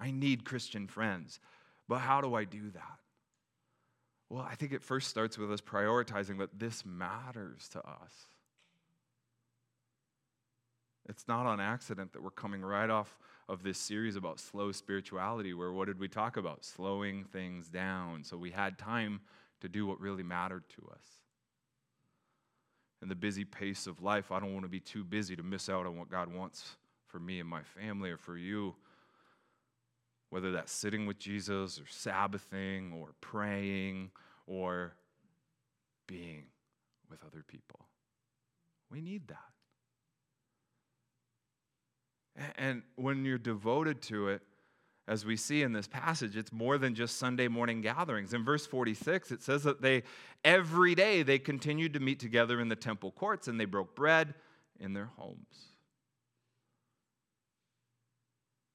I 0.03 0.11
need 0.11 0.45
Christian 0.45 0.89
friends. 0.89 1.39
But 1.89 1.99
how 1.99 2.21
do 2.21 2.35
I 2.35 2.45
do 2.45 2.71
that? 2.73 2.99
Well, 4.29 4.47
I 4.49 4.55
think 4.55 4.73
it 4.73 4.83
first 4.83 5.09
starts 5.09 5.39
with 5.39 5.53
us 5.53 5.61
prioritizing 5.61 6.39
that 6.39 6.59
this 6.59 6.85
matters 6.85 7.69
to 7.71 7.79
us. 7.79 8.27
It's 11.09 11.29
not 11.29 11.47
on 11.47 11.61
accident 11.61 12.13
that 12.13 12.23
we're 12.23 12.31
coming 12.31 12.63
right 12.63 12.89
off 12.89 13.19
of 13.49 13.63
this 13.63 13.79
series 13.79 14.17
about 14.17 14.41
slow 14.41 14.73
spirituality, 14.73 15.53
where 15.53 15.73
what 15.73 15.87
did 15.87 15.99
we 15.99 16.09
talk 16.09 16.37
about? 16.37 16.65
Slowing 16.65 17.25
things 17.25 17.69
down. 17.69 18.25
So 18.25 18.37
we 18.37 18.51
had 18.51 18.79
time 18.79 19.21
to 19.61 19.69
do 19.69 19.87
what 19.87 20.01
really 20.01 20.23
mattered 20.23 20.65
to 20.71 20.89
us. 20.93 21.05
In 23.03 23.09
the 23.09 23.15
busy 23.17 23.45
pace 23.45 23.87
of 23.87 24.01
life, 24.01 24.33
I 24.33 24.41
don't 24.41 24.53
want 24.53 24.65
to 24.65 24.71
be 24.71 24.81
too 24.81 25.05
busy 25.05 25.37
to 25.37 25.43
miss 25.43 25.69
out 25.69 25.87
on 25.87 25.99
what 25.99 26.09
God 26.09 26.33
wants 26.33 26.77
for 27.09 27.19
me 27.19 27.41
and 27.41 27.49
my 27.49 27.63
family 27.63 28.11
or 28.11 28.17
for 28.17 28.37
you. 28.37 28.75
Whether 30.33 30.51
that's 30.53 30.73
sitting 30.73 31.05
with 31.05 31.19
Jesus 31.19 31.79
or 31.79 31.85
Sabbathing 31.85 32.91
or 32.99 33.09
praying 33.21 34.13
or 34.47 34.95
being 36.07 36.45
with 37.11 37.23
other 37.23 37.45
people. 37.47 37.81
We 38.91 39.03
need 39.03 39.29
that. 39.29 39.37
And 42.57 42.81
when 42.97 43.27
you're 43.27 43.37
devoted 43.37 44.01
to 44.05 44.29
it, 44.29 44.41
as 45.07 45.27
we 45.27 45.37
see 45.37 45.61
in 45.63 45.75
this 45.75 45.87
passage, 45.87 46.35
it's 46.35 46.51
more 46.51 46.79
than 46.79 46.95
just 46.95 47.19
Sunday 47.19 47.47
morning 47.47 47.83
gatherings. 47.83 48.33
In 48.33 48.43
verse 48.43 48.65
46, 48.65 49.33
it 49.33 49.43
says 49.43 49.65
that 49.65 49.83
they 49.83 50.03
every 50.43 50.95
day 50.95 51.23
they 51.23 51.39
continued 51.39 51.93
to 51.93 52.01
meet 52.01 52.19
together 52.21 52.59
in 52.59 52.69
the 52.69 52.77
temple 52.77 53.11
courts 53.11 53.49
and 53.49 53.61
they 53.61 53.67
broke 53.67 53.95
bread 53.95 54.33
in 54.81 54.95
their 54.95 55.11
homes. 55.19 55.72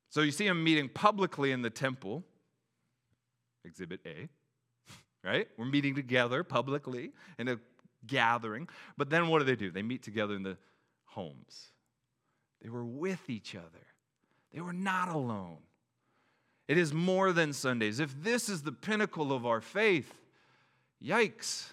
So 0.09 0.21
you 0.21 0.31
see 0.31 0.47
them 0.47 0.63
meeting 0.63 0.89
publicly 0.89 1.51
in 1.51 1.61
the 1.61 1.69
temple, 1.69 2.23
exhibit 3.65 3.99
A, 4.05 4.29
right? 5.23 5.47
We're 5.57 5.65
meeting 5.65 5.95
together 5.95 6.43
publicly 6.43 7.11
in 7.37 7.47
a 7.47 7.59
gathering. 8.05 8.69
But 8.97 9.09
then 9.09 9.27
what 9.27 9.39
do 9.39 9.45
they 9.45 9.55
do? 9.55 9.71
They 9.71 9.83
meet 9.83 10.03
together 10.03 10.35
in 10.35 10.43
the 10.43 10.57
homes. 11.05 11.71
They 12.61 12.69
were 12.69 12.85
with 12.85 13.29
each 13.29 13.55
other, 13.55 13.85
they 14.53 14.61
were 14.61 14.73
not 14.73 15.09
alone. 15.09 15.57
It 16.67 16.77
is 16.77 16.93
more 16.93 17.31
than 17.31 17.53
Sundays. 17.53 18.01
If 18.01 18.21
this 18.21 18.49
is 18.49 18.61
the 18.61 18.73
pinnacle 18.73 19.31
of 19.31 19.45
our 19.45 19.61
faith, 19.61 20.13
yikes. 21.01 21.67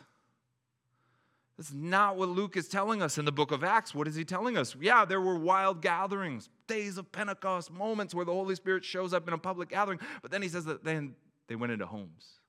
That's 1.56 1.73
not 1.73 2.16
what 2.16 2.28
Luke 2.28 2.56
is 2.56 2.68
telling 2.68 3.00
us 3.00 3.16
in 3.16 3.25
the 3.25 3.32
book 3.32 3.52
of 3.52 3.62
Acts. 3.62 3.94
What 3.94 4.08
is 4.08 4.16
he 4.16 4.25
telling 4.25 4.56
us? 4.56 4.75
Yeah, 4.80 5.04
there 5.04 5.20
were 5.20 5.38
wild 5.38 5.82
gatherings, 5.82 6.49
days 6.66 6.99
of 6.99 7.12
Pentecost, 7.12 7.70
moments 7.70 8.12
where 8.12 8.25
the 8.25 8.32
Holy 8.32 8.56
Spirit 8.56 8.84
shows 8.84 9.14
up 9.14 9.28
in 9.28 9.34
a 9.34 9.38
public 9.38 9.68
gathering. 9.68 10.00
But 10.20 10.32
then 10.32 10.42
he 10.42 10.49
says 10.49 10.64
that 10.64 10.82
then 10.82 11.14
they 11.46 11.54
went 11.54 11.73
into 11.73 11.87
homes 11.87 12.40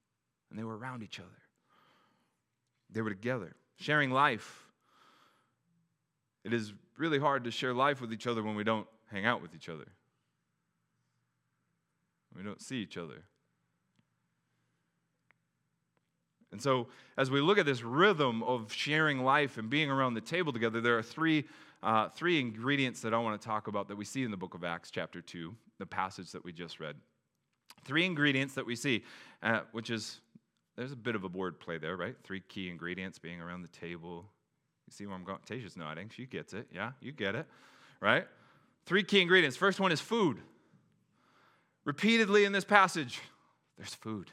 and 0.49 0.57
they 0.57 0.63
were 0.63 0.75
around 0.75 1.03
each 1.03 1.19
other. 1.19 1.29
They 2.89 3.01
were 3.01 3.11
together, 3.11 3.55
sharing 3.75 4.09
life. 4.09 4.65
It 6.43 6.53
is 6.53 6.73
really 6.97 7.19
hard 7.19 7.43
to 7.43 7.51
share 7.51 7.73
life 7.73 8.01
with 8.01 8.11
each 8.11 8.25
other 8.25 8.41
when 8.41 8.55
we 8.55 8.63
don't 8.63 8.87
hang 9.11 9.25
out 9.25 9.41
with 9.41 9.53
each 9.53 9.69
other. 9.69 9.85
We 12.35 12.43
don't 12.43 12.61
see 12.61 12.77
each 12.77 12.97
other. 12.97 13.23
And 16.55 16.61
so, 16.61 16.87
as 17.17 17.29
we 17.29 17.41
look 17.41 17.57
at 17.57 17.65
this 17.65 17.83
rhythm 17.83 18.41
of 18.43 18.71
sharing 18.71 19.25
life 19.25 19.57
and 19.57 19.69
being 19.69 19.91
around 19.91 20.13
the 20.13 20.21
table 20.21 20.53
together, 20.53 20.79
there 20.79 20.97
are 20.97 21.03
three, 21.03 21.43
uh, 21.83 22.07
three 22.07 22.39
ingredients 22.39 23.01
that 23.01 23.13
I 23.13 23.17
want 23.17 23.41
to 23.41 23.45
talk 23.45 23.67
about 23.67 23.89
that 23.89 23.97
we 23.97 24.05
see 24.05 24.23
in 24.23 24.31
the 24.31 24.37
book 24.37 24.53
of 24.53 24.63
Acts, 24.63 24.89
chapter 24.89 25.19
2, 25.19 25.53
the 25.79 25.85
passage 25.85 26.31
that 26.31 26.45
we 26.45 26.53
just 26.53 26.79
read. 26.79 26.95
Three 27.83 28.05
ingredients 28.05 28.53
that 28.53 28.65
we 28.65 28.77
see, 28.77 29.03
uh, 29.43 29.63
which 29.73 29.89
is, 29.89 30.21
there's 30.77 30.93
a 30.93 30.95
bit 30.95 31.13
of 31.13 31.25
a 31.25 31.27
word 31.27 31.59
play 31.59 31.77
there, 31.77 31.97
right? 31.97 32.15
Three 32.23 32.39
key 32.39 32.69
ingredients 32.69 33.19
being 33.19 33.41
around 33.41 33.61
the 33.61 33.77
table, 33.77 34.23
you 34.87 34.93
see 34.93 35.05
where 35.05 35.15
I'm 35.17 35.25
going? 35.25 35.39
Tasha's 35.45 35.75
nodding. 35.75 36.09
She 36.15 36.25
gets 36.25 36.53
it. 36.53 36.69
Yeah, 36.73 36.91
you 37.01 37.11
get 37.11 37.35
it. 37.35 37.47
Right? 37.99 38.25
Three 38.85 39.03
key 39.03 39.19
ingredients. 39.19 39.57
First 39.57 39.81
one 39.81 39.91
is 39.91 39.99
food. 39.99 40.37
Repeatedly 41.83 42.45
in 42.45 42.53
this 42.53 42.63
passage, 42.63 43.19
there's 43.77 43.93
food. 43.93 44.31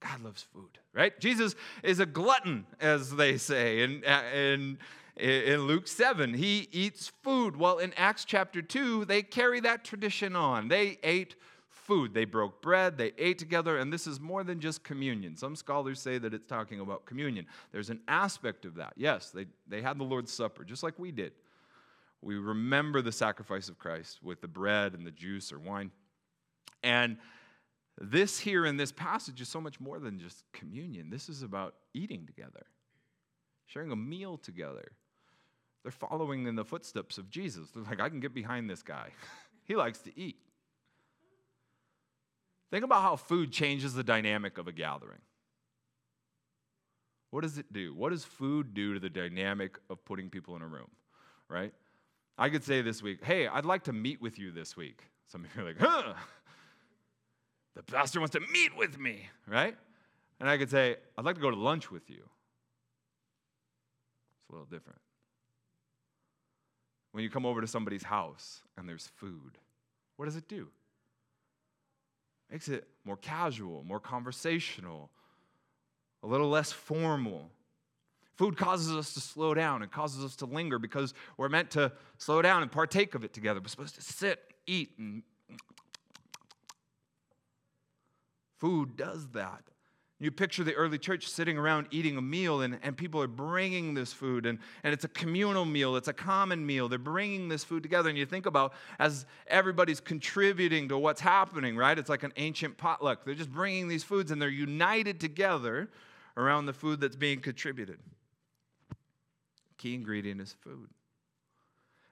God 0.00 0.22
loves 0.22 0.42
food, 0.42 0.78
right? 0.92 1.18
Jesus 1.20 1.54
is 1.82 2.00
a 2.00 2.06
glutton, 2.06 2.66
as 2.80 3.16
they 3.16 3.36
say 3.36 3.82
in, 3.82 4.04
in, 4.04 4.78
in 5.16 5.62
Luke 5.62 5.88
7. 5.88 6.34
He 6.34 6.68
eats 6.70 7.10
food. 7.22 7.56
Well, 7.56 7.78
in 7.78 7.92
Acts 7.96 8.24
chapter 8.24 8.62
2, 8.62 9.06
they 9.06 9.22
carry 9.22 9.60
that 9.60 9.84
tradition 9.84 10.36
on. 10.36 10.68
They 10.68 10.98
ate 11.02 11.34
food. 11.88 12.12
They 12.12 12.26
broke 12.26 12.60
bread, 12.60 12.98
they 12.98 13.12
ate 13.16 13.38
together, 13.38 13.78
and 13.78 13.90
this 13.90 14.06
is 14.06 14.20
more 14.20 14.44
than 14.44 14.60
just 14.60 14.84
communion. 14.84 15.38
Some 15.38 15.56
scholars 15.56 15.98
say 15.98 16.18
that 16.18 16.34
it's 16.34 16.46
talking 16.46 16.80
about 16.80 17.06
communion. 17.06 17.46
There's 17.72 17.88
an 17.88 18.00
aspect 18.06 18.66
of 18.66 18.74
that. 18.74 18.92
Yes, 18.94 19.30
they, 19.30 19.46
they 19.66 19.80
had 19.80 19.98
the 19.98 20.04
Lord's 20.04 20.30
Supper, 20.30 20.64
just 20.64 20.82
like 20.82 20.98
we 20.98 21.10
did. 21.10 21.32
We 22.20 22.36
remember 22.36 23.00
the 23.00 23.10
sacrifice 23.10 23.70
of 23.70 23.78
Christ 23.78 24.22
with 24.22 24.42
the 24.42 24.48
bread 24.48 24.92
and 24.92 25.06
the 25.06 25.10
juice 25.10 25.50
or 25.50 25.58
wine. 25.58 25.90
And 26.82 27.16
this 28.00 28.38
here 28.38 28.64
in 28.64 28.76
this 28.76 28.92
passage 28.92 29.40
is 29.40 29.48
so 29.48 29.60
much 29.60 29.80
more 29.80 29.98
than 29.98 30.18
just 30.18 30.44
communion. 30.52 31.10
This 31.10 31.28
is 31.28 31.42
about 31.42 31.74
eating 31.94 32.26
together, 32.26 32.66
sharing 33.66 33.90
a 33.90 33.96
meal 33.96 34.38
together. 34.38 34.92
They're 35.82 35.92
following 35.92 36.46
in 36.46 36.54
the 36.54 36.64
footsteps 36.64 37.18
of 37.18 37.30
Jesus. 37.30 37.70
They're 37.70 37.82
like, 37.84 38.00
I 38.00 38.08
can 38.08 38.20
get 38.20 38.34
behind 38.34 38.68
this 38.70 38.82
guy. 38.82 39.10
he 39.64 39.74
likes 39.74 39.98
to 40.00 40.18
eat. 40.18 40.36
Think 42.70 42.84
about 42.84 43.02
how 43.02 43.16
food 43.16 43.50
changes 43.50 43.94
the 43.94 44.04
dynamic 44.04 44.58
of 44.58 44.68
a 44.68 44.72
gathering. 44.72 45.20
What 47.30 47.42
does 47.42 47.58
it 47.58 47.72
do? 47.72 47.94
What 47.94 48.10
does 48.10 48.24
food 48.24 48.74
do 48.74 48.94
to 48.94 49.00
the 49.00 49.10
dynamic 49.10 49.78
of 49.90 50.04
putting 50.04 50.30
people 50.30 50.56
in 50.56 50.62
a 50.62 50.66
room, 50.66 50.90
right? 51.48 51.72
I 52.36 52.48
could 52.48 52.64
say 52.64 52.82
this 52.82 53.02
week, 53.02 53.24
hey, 53.24 53.48
I'd 53.48 53.64
like 53.64 53.84
to 53.84 53.92
meet 53.92 54.20
with 54.22 54.38
you 54.38 54.50
this 54.50 54.76
week. 54.76 55.02
Some 55.26 55.44
of 55.44 55.54
you 55.54 55.62
are 55.62 55.64
like, 55.66 55.78
huh, 55.78 56.14
the 57.78 57.84
pastor 57.84 58.18
wants 58.18 58.32
to 58.32 58.40
meet 58.52 58.76
with 58.76 58.98
me, 58.98 59.28
right? 59.46 59.76
And 60.40 60.50
I 60.50 60.58
could 60.58 60.68
say, 60.68 60.96
I'd 61.16 61.24
like 61.24 61.36
to 61.36 61.40
go 61.40 61.50
to 61.50 61.56
lunch 61.56 61.92
with 61.92 62.10
you. 62.10 62.16
It's 64.40 64.50
a 64.50 64.52
little 64.52 64.66
different. 64.66 64.98
When 67.12 67.22
you 67.22 67.30
come 67.30 67.46
over 67.46 67.60
to 67.60 67.68
somebody's 67.68 68.02
house 68.02 68.62
and 68.76 68.88
there's 68.88 69.06
food, 69.06 69.58
what 70.16 70.24
does 70.24 70.34
it 70.34 70.48
do? 70.48 70.68
makes 72.50 72.68
it 72.68 72.88
more 73.04 73.18
casual, 73.18 73.84
more 73.84 74.00
conversational, 74.00 75.10
a 76.22 76.26
little 76.26 76.48
less 76.48 76.72
formal. 76.72 77.50
Food 78.36 78.56
causes 78.56 78.90
us 78.90 79.12
to 79.14 79.20
slow 79.20 79.52
down. 79.52 79.82
It 79.82 79.92
causes 79.92 80.24
us 80.24 80.34
to 80.36 80.46
linger 80.46 80.78
because 80.78 81.12
we're 81.36 81.50
meant 81.50 81.70
to 81.72 81.92
slow 82.16 82.40
down 82.40 82.62
and 82.62 82.72
partake 82.72 83.14
of 83.14 83.22
it 83.22 83.34
together. 83.34 83.60
We're 83.60 83.68
supposed 83.68 83.96
to 83.96 84.02
sit, 84.02 84.40
eat, 84.66 84.92
and 84.98 85.22
food 88.58 88.96
does 88.96 89.28
that. 89.28 89.62
You 90.20 90.32
picture 90.32 90.64
the 90.64 90.74
early 90.74 90.98
church 90.98 91.28
sitting 91.28 91.56
around 91.56 91.86
eating 91.92 92.16
a 92.16 92.22
meal, 92.22 92.62
and, 92.62 92.80
and 92.82 92.96
people 92.96 93.22
are 93.22 93.28
bringing 93.28 93.94
this 93.94 94.12
food, 94.12 94.46
and, 94.46 94.58
and 94.82 94.92
it's 94.92 95.04
a 95.04 95.08
communal 95.08 95.64
meal, 95.64 95.94
it's 95.94 96.08
a 96.08 96.12
common 96.12 96.66
meal. 96.66 96.88
They're 96.88 96.98
bringing 96.98 97.48
this 97.48 97.62
food 97.62 97.84
together, 97.84 98.08
and 98.08 98.18
you 98.18 98.26
think 98.26 98.46
about 98.46 98.72
as 98.98 99.26
everybody's 99.46 100.00
contributing 100.00 100.88
to 100.88 100.98
what's 100.98 101.20
happening, 101.20 101.76
right? 101.76 101.96
It's 101.96 102.08
like 102.08 102.24
an 102.24 102.32
ancient 102.36 102.76
potluck. 102.76 103.24
They're 103.24 103.34
just 103.34 103.52
bringing 103.52 103.86
these 103.86 104.02
foods, 104.02 104.32
and 104.32 104.42
they're 104.42 104.48
united 104.48 105.20
together 105.20 105.88
around 106.36 106.66
the 106.66 106.72
food 106.72 107.00
that's 107.00 107.16
being 107.16 107.40
contributed. 107.40 107.98
Key 109.76 109.94
ingredient 109.94 110.40
is 110.40 110.52
food. 110.52 110.88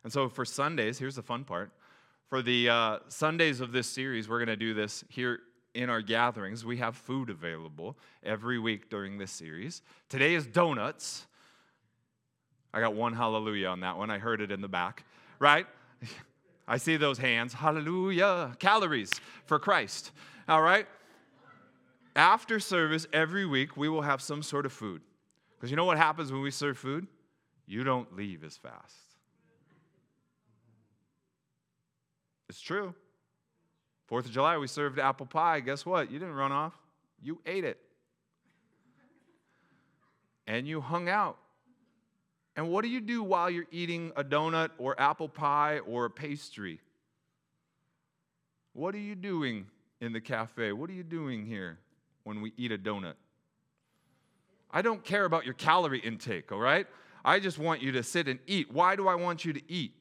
And 0.05 0.13
so 0.13 0.29
for 0.29 0.45
Sundays, 0.45 0.97
here's 1.01 1.17
the 1.17 1.23
fun 1.23 1.43
part. 1.43 1.73
For 2.29 2.41
the 2.41 2.69
uh, 2.69 2.99
Sundays 3.09 3.61
of 3.61 3.73
this 3.73 3.89
series, 3.89 4.29
we're 4.29 4.39
going 4.39 4.47
to 4.47 4.57
do 4.57 4.75
this 4.75 5.03
here 5.09 5.41
in 5.77 5.91
our 5.91 6.01
gatherings, 6.01 6.65
we 6.65 6.79
have 6.79 6.97
food 6.97 7.29
available 7.29 7.97
every 8.25 8.59
week 8.59 8.89
during 8.89 9.19
this 9.19 9.31
series. 9.31 9.83
Today 10.09 10.35
is 10.35 10.47
donuts. 10.47 11.27
I 12.73 12.81
got 12.81 12.95
one 12.95 13.13
hallelujah 13.13 13.69
on 13.69 13.81
that 13.81 13.99
one. 13.99 14.11
I 14.11 14.19
heard 14.19 14.41
it 14.41 14.51
in 14.51 14.63
the 14.63 14.69
back, 14.69 15.05
right? 15.39 15.67
I 16.69 16.79
see 16.79 16.97
those 16.97 17.19
hands. 17.19 17.53
Hallelujah. 17.53 18.57
Calories 18.59 19.21
for 19.45 19.59
Christ. 19.59 20.13
All 20.49 20.63
right? 20.63 20.87
After 22.17 22.59
service, 22.59 23.07
every 23.13 23.45
week, 23.45 23.77
we 23.77 23.91
will 23.91 24.03
have 24.03 24.23
some 24.23 24.43
sort 24.43 24.65
of 24.65 24.73
food. 24.73 25.03
Because 25.57 25.71
you 25.71 25.77
know 25.77 25.85
what 25.85 25.99
happens 25.99 26.33
when 26.33 26.41
we 26.41 26.51
serve 26.51 26.79
food? 26.79 27.07
You 27.67 27.85
don't 27.85 28.17
leave 28.17 28.43
as 28.45 28.57
fast. 28.57 28.97
It's 32.49 32.61
true. 32.61 32.95
Fourth 34.07 34.27
of 34.27 34.33
July, 34.33 34.57
we 34.57 34.67
served 34.67 34.99
apple 34.99 35.27
pie. 35.27 35.61
Guess 35.61 35.85
what? 35.85 36.11
You 36.11 36.19
didn't 36.19 36.35
run 36.35 36.53
off, 36.53 36.75
you 37.23 37.41
ate 37.45 37.65
it. 37.65 37.79
And 40.47 40.67
you 40.67 40.81
hung 40.81 41.09
out. 41.09 41.39
And 42.55 42.71
what 42.71 42.83
do 42.83 42.89
you 42.89 43.01
do 43.01 43.23
while 43.23 43.51
you're 43.51 43.67
eating 43.71 44.13
a 44.17 44.25
donut 44.25 44.71
or 44.79 44.99
apple 44.99 45.29
pie 45.29 45.81
or 45.81 46.07
a 46.07 46.11
pastry? 46.11 46.81
What 48.73 48.95
are 48.95 48.99
you 48.99 49.15
doing 49.15 49.67
in 50.01 50.13
the 50.13 50.21
cafe? 50.21 50.73
What 50.73 50.89
are 50.89 50.95
you 50.95 51.03
doing 51.03 51.45
here 51.45 51.79
when 52.25 52.41
we 52.41 52.53
eat 52.57 52.73
a 52.73 52.79
donut? 52.79 53.15
I 54.71 54.83
don't 54.83 55.03
care 55.03 55.25
about 55.25 55.45
your 55.45 55.55
calorie 55.55 55.99
intake, 55.99 56.53
all 56.53 56.59
right? 56.59 56.87
I 57.25 57.41
just 57.41 57.59
want 57.59 57.83
you 57.83 57.93
to 57.93 58.03
sit 58.03 58.29
and 58.29 58.39
eat. 58.47 58.71
Why 58.71 58.95
do 58.95 59.09
I 59.09 59.17
want 59.17 59.45
you 59.45 59.53
to 59.53 59.61
eat? 59.69 59.95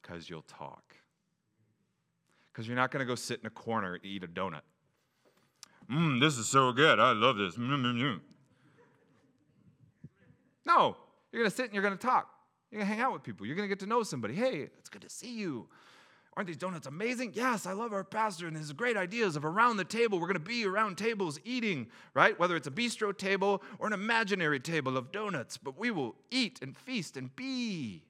Because 0.00 0.30
you'll 0.30 0.42
talk. 0.42 0.95
Because 2.56 2.66
you're 2.66 2.76
not 2.76 2.90
going 2.90 3.00
to 3.00 3.06
go 3.06 3.14
sit 3.14 3.40
in 3.40 3.46
a 3.46 3.50
corner 3.50 3.96
and 3.96 4.04
eat 4.06 4.24
a 4.24 4.26
donut. 4.26 4.62
Mmm, 5.92 6.18
this 6.18 6.38
is 6.38 6.48
so 6.48 6.72
good. 6.72 6.98
I 6.98 7.12
love 7.12 7.36
this. 7.36 7.54
Mm-hmm. 7.54 8.16
No, 10.64 10.96
you're 11.30 11.42
going 11.42 11.50
to 11.50 11.54
sit 11.54 11.66
and 11.66 11.74
you're 11.74 11.82
going 11.82 11.98
to 11.98 12.06
talk. 12.06 12.30
You're 12.70 12.80
going 12.80 12.88
to 12.88 12.94
hang 12.94 13.04
out 13.04 13.12
with 13.12 13.22
people. 13.22 13.44
You're 13.44 13.56
going 13.56 13.68
to 13.68 13.68
get 13.68 13.80
to 13.80 13.86
know 13.86 14.02
somebody. 14.02 14.32
Hey, 14.32 14.70
it's 14.78 14.88
good 14.88 15.02
to 15.02 15.10
see 15.10 15.34
you. 15.34 15.68
Aren't 16.34 16.46
these 16.46 16.56
donuts 16.56 16.86
amazing? 16.86 17.32
Yes, 17.34 17.66
I 17.66 17.74
love 17.74 17.92
our 17.92 18.04
pastor 18.04 18.46
and 18.46 18.56
his 18.56 18.72
great 18.72 18.96
ideas 18.96 19.36
of 19.36 19.44
around 19.44 19.76
the 19.76 19.84
table. 19.84 20.18
We're 20.18 20.28
going 20.28 20.34
to 20.34 20.40
be 20.40 20.64
around 20.64 20.96
tables 20.96 21.38
eating, 21.44 21.88
right? 22.14 22.40
Whether 22.40 22.56
it's 22.56 22.66
a 22.66 22.70
bistro 22.70 23.16
table 23.16 23.62
or 23.78 23.86
an 23.86 23.92
imaginary 23.92 24.60
table 24.60 24.96
of 24.96 25.12
donuts, 25.12 25.58
but 25.58 25.78
we 25.78 25.90
will 25.90 26.14
eat 26.30 26.60
and 26.62 26.74
feast 26.74 27.18
and 27.18 27.36
be. 27.36 28.02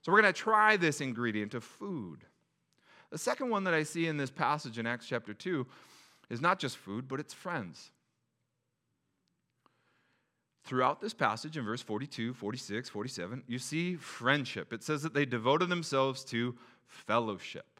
So 0.00 0.12
we're 0.12 0.22
going 0.22 0.32
to 0.32 0.40
try 0.40 0.78
this 0.78 1.02
ingredient 1.02 1.52
of 1.52 1.62
food. 1.62 2.24
The 3.14 3.18
second 3.18 3.48
one 3.48 3.62
that 3.62 3.74
I 3.74 3.84
see 3.84 4.08
in 4.08 4.16
this 4.16 4.32
passage 4.32 4.76
in 4.76 4.88
Acts 4.88 5.06
chapter 5.06 5.32
2 5.32 5.64
is 6.30 6.40
not 6.40 6.58
just 6.58 6.76
food, 6.76 7.06
but 7.06 7.20
it's 7.20 7.32
friends. 7.32 7.92
Throughout 10.64 11.00
this 11.00 11.14
passage 11.14 11.56
in 11.56 11.64
verse 11.64 11.80
42, 11.80 12.34
46, 12.34 12.88
47, 12.88 13.44
you 13.46 13.60
see 13.60 13.94
friendship. 13.94 14.72
It 14.72 14.82
says 14.82 15.02
that 15.02 15.14
they 15.14 15.26
devoted 15.26 15.68
themselves 15.68 16.24
to 16.24 16.56
fellowship. 16.88 17.78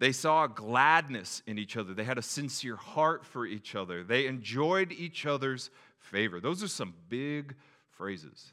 They 0.00 0.12
saw 0.12 0.48
gladness 0.48 1.42
in 1.46 1.58
each 1.58 1.78
other. 1.78 1.94
They 1.94 2.04
had 2.04 2.18
a 2.18 2.22
sincere 2.22 2.76
heart 2.76 3.24
for 3.24 3.46
each 3.46 3.74
other. 3.74 4.04
They 4.04 4.26
enjoyed 4.26 4.92
each 4.92 5.24
other's 5.24 5.70
favor. 5.98 6.40
Those 6.40 6.62
are 6.62 6.68
some 6.68 6.92
big 7.08 7.54
phrases. 7.88 8.52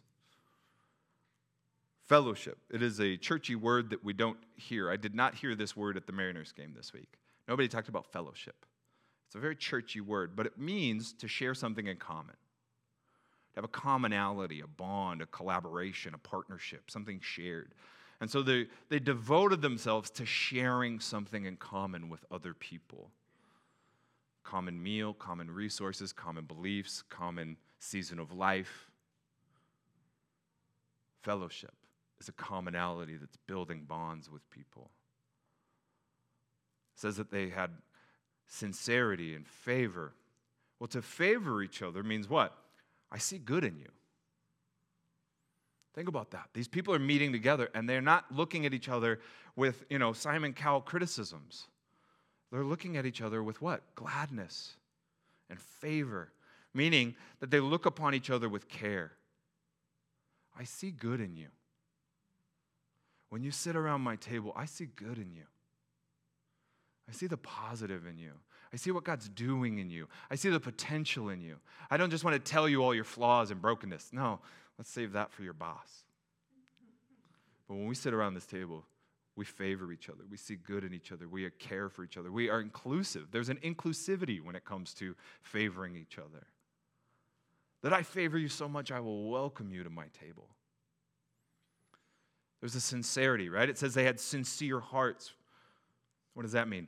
Fellowship. 2.12 2.58
It 2.70 2.84
is 2.84 3.00
a 3.00 3.16
churchy 3.16 3.56
word 3.56 3.92
that 3.92 4.04
we 4.04 4.12
don't 4.12 4.38
hear. 4.58 4.92
I 4.92 4.98
did 4.98 5.16
not 5.16 5.34
hear 5.34 5.56
this 5.56 5.78
word 5.78 5.96
at 5.96 6.08
the 6.08 6.12
Mariners 6.12 6.52
game 6.52 6.74
this 6.76 6.92
week. 6.92 7.14
Nobody 7.48 7.70
talked 7.70 7.88
about 7.88 8.06
fellowship. 8.06 8.66
It's 9.28 9.36
a 9.36 9.40
very 9.40 9.56
churchy 9.56 10.02
word, 10.02 10.36
but 10.36 10.46
it 10.46 10.58
means 10.58 11.14
to 11.14 11.30
share 11.30 11.54
something 11.54 11.88
in 11.88 11.96
common, 11.96 12.36
to 12.36 13.56
have 13.56 13.64
a 13.64 13.70
commonality, 13.70 14.60
a 14.60 14.68
bond, 14.68 15.22
a 15.22 15.26
collaboration, 15.26 16.14
a 16.14 16.18
partnership, 16.18 16.92
something 16.92 17.22
shared. 17.22 17.74
And 18.20 18.30
so 18.30 18.44
they, 18.44 18.68
they 18.90 19.00
devoted 19.00 19.62
themselves 19.62 20.10
to 20.10 20.26
sharing 20.26 21.00
something 21.00 21.46
in 21.46 21.56
common 21.56 22.10
with 22.10 22.26
other 22.30 22.54
people 22.54 23.10
common 24.44 24.84
meal, 24.84 25.14
common 25.14 25.50
resources, 25.50 26.12
common 26.12 26.44
beliefs, 26.44 27.06
common 27.10 27.56
season 27.80 28.20
of 28.20 28.34
life. 28.34 28.92
Fellowship 31.24 31.72
is 32.22 32.30
a 32.30 32.34
commonality 32.34 33.18
that's 33.18 33.38
building 33.48 33.84
bonds 33.88 34.30
with 34.30 34.48
people. 34.52 34.92
It 36.96 37.02
says 37.02 37.18
that 37.18 37.32
they 37.32 37.50
had 37.50 37.72
sincerity 38.48 39.34
and 39.34 39.48
favor. 39.48 40.14
Well, 40.80 40.88
to 40.90 41.02
favor 41.02 41.64
each 41.64 41.82
other 41.82 42.04
means 42.04 42.30
what? 42.30 42.56
I 43.12 43.18
see 43.18 43.40
good 43.40 43.64
in 43.64 43.76
you. 43.78 43.90
Think 45.96 46.08
about 46.08 46.30
that. 46.32 46.50
These 46.54 46.68
people 46.68 46.94
are 46.94 47.00
meeting 47.00 47.32
together 47.32 47.70
and 47.74 47.90
they're 47.90 48.02
not 48.02 48.26
looking 48.32 48.68
at 48.68 48.74
each 48.74 48.88
other 48.88 49.20
with, 49.56 49.84
you 49.90 49.98
know, 49.98 50.14
Simon 50.14 50.54
Cowell 50.54 50.82
criticisms. 50.82 51.68
They're 52.52 52.64
looking 52.64 52.98
at 52.98 53.06
each 53.06 53.22
other 53.22 53.42
with 53.42 53.62
what? 53.64 53.82
Gladness 53.96 54.76
and 55.50 55.60
favor, 55.60 56.32
meaning 56.74 57.16
that 57.40 57.50
they 57.50 57.60
look 57.60 57.88
upon 57.88 58.14
each 58.14 58.30
other 58.30 58.48
with 58.48 58.70
care. 58.70 59.12
I 60.58 60.66
see 60.66 60.92
good 60.92 61.20
in 61.20 61.36
you. 61.36 61.48
When 63.32 63.42
you 63.42 63.50
sit 63.50 63.76
around 63.76 64.02
my 64.02 64.18
table, 64.18 64.54
I 64.56 64.66
see 64.66 64.86
good 64.96 65.18
in 65.18 65.34
you. 65.34 65.46
I 67.10 67.14
see 67.14 67.26
the 67.26 67.38
positive 67.38 68.06
in 68.06 68.20
you. 68.20 68.34
I 68.72 68.78
see 68.78 68.92
what 68.92 69.04
God's 69.04 69.28
doing 69.28 69.80
in 69.80 69.90
you. 69.90 70.08
I 70.30 70.36
see 70.36 70.50
the 70.50 70.60
potential 70.60 71.30
in 71.30 71.42
you. 71.42 71.58
I 71.90 71.98
don't 71.98 72.12
just 72.12 72.24
want 72.24 72.34
to 72.36 72.52
tell 72.52 72.70
you 72.70 72.84
all 72.84 72.94
your 72.94 73.04
flaws 73.04 73.52
and 73.52 73.62
brokenness. 73.62 74.12
No, 74.14 74.40
Let's 74.82 74.90
save 74.90 75.14
that 75.14 75.32
for 75.32 75.44
your 75.44 75.54
boss. 75.54 76.06
But 77.68 77.76
when 77.76 77.86
we 77.86 77.94
sit 77.94 78.16
around 78.16 78.34
this 78.34 78.48
table, 78.48 78.84
we 79.36 79.46
favor 79.46 79.92
each 79.92 80.10
other. 80.10 80.24
We 80.28 80.38
see 80.38 80.56
good 80.56 80.84
in 80.84 80.92
each 80.92 81.12
other. 81.12 81.28
We 81.28 81.48
care 81.52 81.88
for 81.88 82.04
each 82.04 82.18
other. 82.18 82.32
We 82.32 82.50
are 82.50 82.60
inclusive. 82.60 83.28
There's 83.30 83.50
an 83.50 83.58
inclusivity 83.58 84.42
when 84.42 84.56
it 84.56 84.66
comes 84.66 84.96
to 84.96 85.16
favoring 85.44 85.96
each 85.96 86.18
other. 86.18 86.48
That 87.84 87.94
I 87.94 88.02
favor 88.02 88.40
you 88.40 88.48
so 88.48 88.68
much, 88.68 88.92
I 88.92 89.00
will 89.00 89.30
welcome 89.30 89.72
you 89.72 89.84
to 89.84 89.92
my 89.92 90.08
table. 90.20 90.50
There's 92.62 92.76
a 92.76 92.82
sincerity, 92.82 93.50
right? 93.50 93.68
It 93.68 93.78
says 93.78 93.94
they 93.94 94.06
had 94.06 94.20
sincere 94.20 94.80
hearts. 94.80 95.34
What 96.34 96.44
does 96.44 96.54
that 96.54 96.68
mean? 96.68 96.88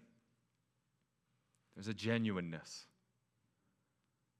There's 1.75 1.87
a 1.87 1.93
genuineness. 1.93 2.85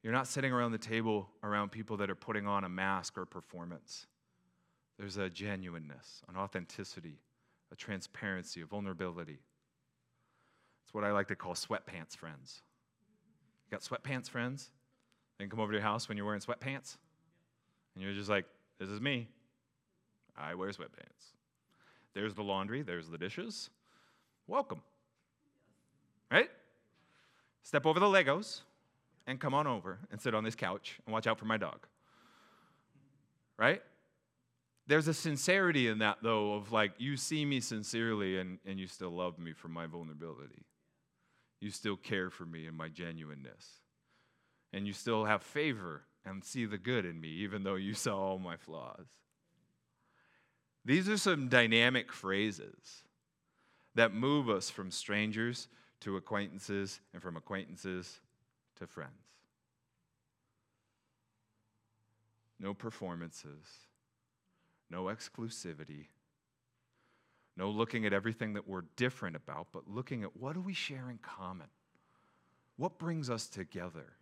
You're 0.03 0.13
not 0.13 0.27
sitting 0.27 0.51
around 0.51 0.73
the 0.73 0.77
table 0.77 1.29
around 1.43 1.71
people 1.71 1.97
that 1.97 2.09
are 2.09 2.15
putting 2.15 2.45
on 2.45 2.63
a 2.63 2.69
mask 2.69 3.17
or 3.17 3.25
performance. 3.25 4.05
There's 4.99 5.17
a 5.17 5.29
genuineness, 5.29 6.21
an 6.29 6.37
authenticity, 6.37 7.19
a 7.71 7.75
transparency, 7.75 8.61
a 8.61 8.65
vulnerability. 8.65 9.39
It's 10.85 10.93
what 10.93 11.03
I 11.03 11.11
like 11.11 11.29
to 11.29 11.35
call 11.35 11.53
sweatpants 11.55 12.15
friends. 12.15 12.61
You 13.65 13.71
got 13.71 13.81
sweatpants 13.81 14.29
friends? 14.29 14.69
They 15.37 15.45
can 15.45 15.49
come 15.49 15.61
over 15.61 15.71
to 15.71 15.77
your 15.77 15.83
house 15.83 16.07
when 16.07 16.17
you're 16.17 16.27
wearing 16.27 16.41
sweatpants, 16.41 16.97
and 17.95 18.03
you're 18.03 18.13
just 18.13 18.29
like, 18.29 18.45
this 18.79 18.89
is 18.89 19.01
me. 19.01 19.29
I 20.37 20.55
wear 20.55 20.69
sweatpants. 20.69 21.33
There's 22.13 22.33
the 22.33 22.43
laundry, 22.43 22.81
there's 22.81 23.09
the 23.09 23.17
dishes. 23.17 23.69
Welcome. 24.47 24.81
Right? 26.31 26.49
Step 27.63 27.85
over 27.85 27.99
the 27.99 28.05
Legos 28.05 28.61
and 29.25 29.39
come 29.39 29.53
on 29.53 29.67
over 29.67 29.99
and 30.11 30.19
sit 30.19 30.35
on 30.35 30.43
this 30.43 30.55
couch 30.55 30.99
and 31.05 31.13
watch 31.13 31.27
out 31.27 31.39
for 31.39 31.45
my 31.45 31.57
dog. 31.57 31.87
Right? 33.57 33.81
There's 34.85 35.07
a 35.07 35.13
sincerity 35.13 35.87
in 35.87 35.99
that, 35.99 36.17
though, 36.21 36.55
of 36.55 36.71
like, 36.71 36.93
you 36.97 37.15
see 37.15 37.45
me 37.45 37.61
sincerely 37.61 38.37
and, 38.37 38.59
and 38.65 38.79
you 38.79 38.87
still 38.87 39.11
love 39.11 39.39
me 39.39 39.53
for 39.53 39.69
my 39.69 39.85
vulnerability. 39.85 40.65
You 41.61 41.69
still 41.69 41.95
care 41.95 42.29
for 42.29 42.45
me 42.45 42.67
and 42.67 42.75
my 42.75 42.89
genuineness. 42.89 43.65
And 44.73 44.85
you 44.85 44.91
still 44.91 45.23
have 45.23 45.41
favor 45.41 46.01
and 46.25 46.43
see 46.43 46.65
the 46.65 46.77
good 46.77 47.05
in 47.05 47.21
me, 47.21 47.29
even 47.29 47.63
though 47.63 47.75
you 47.75 47.93
saw 47.93 48.17
all 48.17 48.39
my 48.39 48.57
flaws. 48.57 49.05
These 50.85 51.07
are 51.07 51.17
some 51.17 51.47
dynamic 51.47 52.11
phrases 52.11 53.03
that 53.95 54.13
move 54.13 54.49
us 54.49 54.69
from 54.69 54.91
strangers 54.91 55.67
to 56.01 56.17
acquaintances 56.17 56.99
and 57.13 57.21
from 57.21 57.37
acquaintances 57.37 58.19
to 58.77 58.87
friends. 58.87 59.11
No 62.59 62.73
performances, 62.73 63.65
no 64.89 65.05
exclusivity, 65.05 66.07
no 67.55 67.69
looking 67.69 68.05
at 68.05 68.13
everything 68.13 68.53
that 68.53 68.67
we're 68.67 68.83
different 68.95 69.35
about, 69.35 69.67
but 69.71 69.87
looking 69.87 70.23
at 70.23 70.35
what 70.35 70.53
do 70.53 70.61
we 70.61 70.73
share 70.73 71.09
in 71.09 71.19
common? 71.19 71.67
What 72.77 72.97
brings 72.97 73.29
us 73.29 73.47
together? 73.47 74.13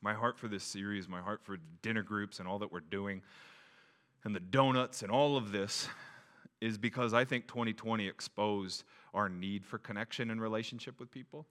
My 0.00 0.14
heart 0.14 0.38
for 0.38 0.48
this 0.48 0.64
series, 0.64 1.08
my 1.08 1.20
heart 1.20 1.42
for 1.44 1.58
dinner 1.82 2.02
groups 2.02 2.40
and 2.40 2.48
all 2.48 2.58
that 2.60 2.72
we're 2.72 2.80
doing, 2.80 3.22
and 4.24 4.34
the 4.34 4.40
donuts 4.40 5.02
and 5.02 5.10
all 5.10 5.36
of 5.36 5.52
this 5.52 5.88
is 6.60 6.78
because 6.78 7.12
I 7.12 7.24
think 7.24 7.48
2020 7.48 8.06
exposed 8.06 8.84
our 9.14 9.28
need 9.28 9.66
for 9.66 9.78
connection 9.78 10.30
and 10.30 10.40
relationship 10.40 11.00
with 11.00 11.10
people. 11.10 11.46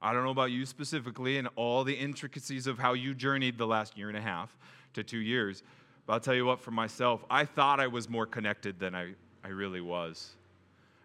I 0.00 0.12
don't 0.12 0.24
know 0.24 0.30
about 0.30 0.50
you 0.50 0.66
specifically 0.66 1.38
and 1.38 1.48
all 1.56 1.82
the 1.82 1.94
intricacies 1.94 2.66
of 2.66 2.78
how 2.78 2.92
you 2.92 3.14
journeyed 3.14 3.56
the 3.56 3.66
last 3.66 3.96
year 3.96 4.08
and 4.08 4.16
a 4.16 4.20
half 4.20 4.56
to 4.92 5.02
two 5.02 5.18
years, 5.18 5.62
but 6.06 6.12
I'll 6.12 6.20
tell 6.20 6.34
you 6.34 6.44
what, 6.44 6.60
for 6.60 6.70
myself, 6.70 7.24
I 7.30 7.44
thought 7.44 7.80
I 7.80 7.86
was 7.86 8.08
more 8.08 8.26
connected 8.26 8.78
than 8.78 8.94
I, 8.94 9.14
I 9.42 9.48
really 9.48 9.80
was. 9.80 10.34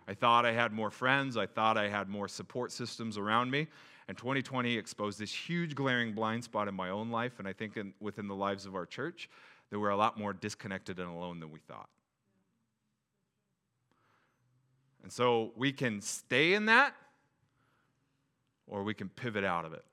I 0.07 0.13
thought 0.13 0.45
I 0.45 0.51
had 0.51 0.73
more 0.73 0.91
friends, 0.91 1.37
I 1.37 1.45
thought 1.45 1.77
I 1.77 1.87
had 1.87 2.09
more 2.09 2.27
support 2.27 2.71
systems 2.71 3.17
around 3.17 3.49
me. 3.49 3.67
And 4.07 4.17
2020 4.17 4.75
exposed 4.75 5.19
this 5.19 5.31
huge 5.31 5.73
glaring 5.73 6.11
blind 6.11 6.43
spot 6.43 6.67
in 6.67 6.75
my 6.75 6.89
own 6.89 7.11
life, 7.11 7.39
and 7.39 7.47
I 7.47 7.53
think 7.53 7.77
in, 7.77 7.93
within 8.01 8.27
the 8.27 8.35
lives 8.35 8.65
of 8.65 8.75
our 8.75 8.85
church, 8.85 9.29
that 9.71 9.79
we're 9.79 9.89
a 9.89 9.97
lot 9.97 10.19
more 10.19 10.33
disconnected 10.33 10.99
and 10.99 11.09
alone 11.09 11.39
than 11.39 11.49
we 11.49 11.59
thought. 11.59 11.89
And 15.01 15.11
so 15.11 15.51
we 15.55 15.71
can 15.71 16.01
stay 16.01 16.53
in 16.53 16.65
that 16.67 16.93
or 18.67 18.83
we 18.83 18.93
can 18.93 19.09
pivot 19.09 19.43
out 19.43 19.65
of 19.65 19.73
it. 19.73 19.83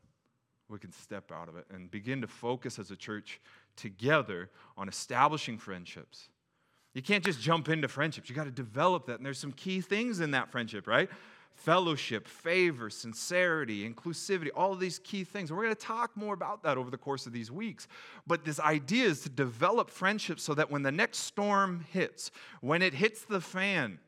We 0.69 0.79
can 0.79 0.93
step 0.93 1.33
out 1.33 1.49
of 1.49 1.57
it 1.57 1.65
and 1.71 1.91
begin 1.91 2.21
to 2.21 2.27
focus 2.27 2.79
as 2.79 2.91
a 2.91 2.97
church 2.97 3.41
together 3.77 4.51
on 4.77 4.89
establishing 4.89 5.57
friendships. 5.57 6.29
You 6.93 7.03
can't 7.03 7.25
just 7.25 7.41
jump 7.41 7.69
into 7.69 7.89
friendships. 7.89 8.29
You 8.29 8.35
got 8.35 8.45
to 8.45 8.51
develop 8.51 9.07
that. 9.07 9.17
And 9.17 9.25
there's 9.25 9.39
some 9.39 9.53
key 9.53 9.81
things 9.81 10.21
in 10.21 10.33
that 10.33 10.51
friendship, 10.51 10.87
right? 10.87 11.09
Fellowship, 11.59 12.29
favor, 12.29 12.89
sincerity, 12.89 13.89
inclusivity, 13.89 14.49
all 14.55 14.73
of 14.73 14.79
these 14.79 15.01
key 15.01 15.25
things. 15.25 15.51
We're 15.51 15.65
going 15.65 15.75
to 15.75 15.81
talk 15.81 16.17
more 16.17 16.33
about 16.33 16.63
that 16.63 16.79
over 16.79 16.89
the 16.89 16.97
course 16.97 17.27
of 17.27 17.33
these 17.33 17.51
weeks. 17.51 17.89
But 18.29 18.45
this 18.45 18.61
idea 18.61 19.07
is 19.07 19.23
to 19.23 19.29
develop 19.29 19.91
friendships 19.91 20.45
so 20.45 20.55
that 20.55 20.71
when 20.71 20.83
the 20.83 20.93
next 20.93 21.19
storm 21.19 21.85
hits, 21.93 22.31
when 22.61 22.81
it 22.81 22.95
hits 22.95 23.25
the 23.25 23.41
fan, 23.41 23.99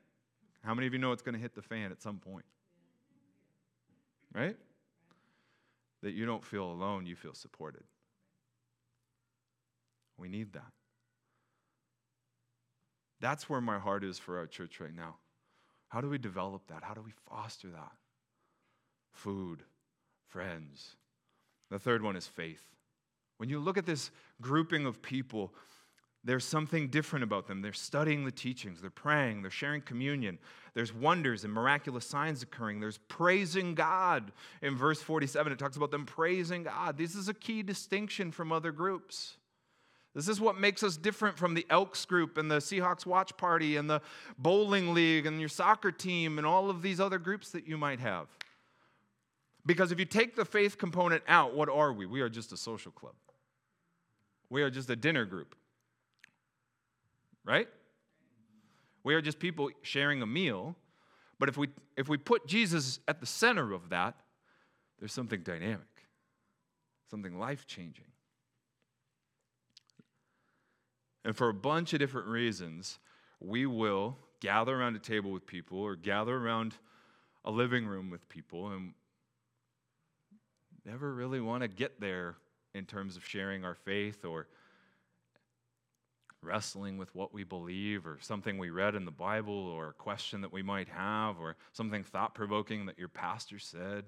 how 0.64 0.74
many 0.74 0.86
of 0.86 0.92
you 0.92 1.00
know 1.00 1.10
it's 1.10 1.22
going 1.22 1.34
to 1.34 1.40
hit 1.40 1.56
the 1.56 1.62
fan 1.62 1.90
at 1.90 2.00
some 2.00 2.18
point? 2.18 2.44
Right? 4.32 4.56
That 6.02 6.12
you 6.12 6.26
don't 6.26 6.44
feel 6.44 6.64
alone, 6.64 7.04
you 7.04 7.16
feel 7.16 7.34
supported. 7.34 7.82
We 10.18 10.28
need 10.28 10.52
that. 10.52 10.70
That's 13.20 13.50
where 13.50 13.60
my 13.60 13.80
heart 13.80 14.04
is 14.04 14.20
for 14.20 14.38
our 14.38 14.46
church 14.46 14.78
right 14.78 14.94
now. 14.94 15.16
How 15.90 16.00
do 16.00 16.08
we 16.08 16.18
develop 16.18 16.62
that? 16.68 16.82
How 16.82 16.94
do 16.94 17.02
we 17.02 17.12
foster 17.28 17.68
that? 17.68 17.92
Food, 19.12 19.62
friends. 20.28 20.96
The 21.70 21.78
third 21.78 22.02
one 22.02 22.16
is 22.16 22.26
faith. 22.26 22.64
When 23.36 23.48
you 23.48 23.58
look 23.58 23.76
at 23.76 23.86
this 23.86 24.10
grouping 24.40 24.86
of 24.86 25.02
people, 25.02 25.52
there's 26.22 26.44
something 26.44 26.88
different 26.88 27.22
about 27.22 27.46
them. 27.46 27.62
They're 27.62 27.72
studying 27.72 28.24
the 28.24 28.30
teachings, 28.30 28.80
they're 28.80 28.90
praying, 28.90 29.42
they're 29.42 29.50
sharing 29.50 29.80
communion. 29.80 30.38
There's 30.74 30.94
wonders 30.94 31.44
and 31.44 31.52
miraculous 31.52 32.06
signs 32.06 32.42
occurring. 32.42 32.78
There's 32.78 32.98
praising 33.08 33.74
God. 33.74 34.30
In 34.62 34.76
verse 34.76 35.02
47, 35.02 35.52
it 35.52 35.58
talks 35.58 35.76
about 35.76 35.90
them 35.90 36.06
praising 36.06 36.64
God. 36.64 36.96
This 36.98 37.16
is 37.16 37.28
a 37.28 37.34
key 37.34 37.62
distinction 37.62 38.30
from 38.30 38.52
other 38.52 38.70
groups. 38.70 39.38
This 40.14 40.28
is 40.28 40.40
what 40.40 40.58
makes 40.58 40.82
us 40.82 40.96
different 40.96 41.38
from 41.38 41.54
the 41.54 41.64
Elks 41.70 42.04
group 42.04 42.36
and 42.36 42.50
the 42.50 42.56
Seahawks 42.56 43.06
watch 43.06 43.36
party 43.36 43.76
and 43.76 43.88
the 43.88 44.02
bowling 44.38 44.92
league 44.92 45.24
and 45.24 45.38
your 45.38 45.48
soccer 45.48 45.92
team 45.92 46.38
and 46.38 46.46
all 46.46 46.68
of 46.68 46.82
these 46.82 46.98
other 46.98 47.18
groups 47.18 47.50
that 47.50 47.66
you 47.66 47.78
might 47.78 48.00
have. 48.00 48.26
Because 49.64 49.92
if 49.92 50.00
you 50.00 50.04
take 50.04 50.34
the 50.34 50.44
faith 50.44 50.78
component 50.78 51.22
out, 51.28 51.54
what 51.54 51.68
are 51.68 51.92
we? 51.92 52.06
We 52.06 52.22
are 52.22 52.28
just 52.28 52.50
a 52.52 52.56
social 52.56 52.90
club. 52.90 53.14
We 54.48 54.62
are 54.62 54.70
just 54.70 54.90
a 54.90 54.96
dinner 54.96 55.24
group 55.24 55.54
right? 57.44 57.68
We 59.02 59.14
are 59.14 59.22
just 59.22 59.38
people 59.38 59.70
sharing 59.82 60.22
a 60.22 60.26
meal. 60.26 60.76
But 61.38 61.48
if 61.48 61.56
we, 61.56 61.68
if 61.96 62.08
we 62.08 62.18
put 62.18 62.46
Jesus 62.46 63.00
at 63.08 63.20
the 63.20 63.26
center 63.26 63.72
of 63.72 63.88
that, 63.90 64.14
there's 64.98 65.12
something 65.12 65.40
dynamic, 65.42 65.88
something 67.10 67.38
life 67.38 67.66
changing. 67.66 68.04
And 71.24 71.36
for 71.36 71.48
a 71.48 71.54
bunch 71.54 71.92
of 71.92 71.98
different 71.98 72.28
reasons, 72.28 72.98
we 73.40 73.66
will 73.66 74.16
gather 74.40 74.74
around 74.74 74.96
a 74.96 75.00
table 75.00 75.30
with 75.30 75.46
people 75.46 75.78
or 75.78 75.96
gather 75.96 76.36
around 76.36 76.74
a 77.44 77.50
living 77.50 77.86
room 77.86 78.10
with 78.10 78.28
people 78.28 78.68
and 78.68 78.94
never 80.84 81.12
really 81.12 81.40
want 81.40 81.62
to 81.62 81.68
get 81.68 82.00
there 82.00 82.36
in 82.74 82.84
terms 82.84 83.16
of 83.16 83.26
sharing 83.26 83.64
our 83.64 83.74
faith 83.74 84.24
or 84.24 84.46
wrestling 86.42 86.96
with 86.96 87.14
what 87.14 87.34
we 87.34 87.44
believe 87.44 88.06
or 88.06 88.18
something 88.20 88.56
we 88.56 88.70
read 88.70 88.94
in 88.94 89.04
the 89.04 89.10
Bible 89.10 89.54
or 89.54 89.88
a 89.88 89.92
question 89.92 90.40
that 90.40 90.52
we 90.52 90.62
might 90.62 90.88
have 90.88 91.38
or 91.38 91.56
something 91.72 92.02
thought 92.02 92.34
provoking 92.34 92.86
that 92.86 92.98
your 92.98 93.08
pastor 93.08 93.58
said. 93.58 94.04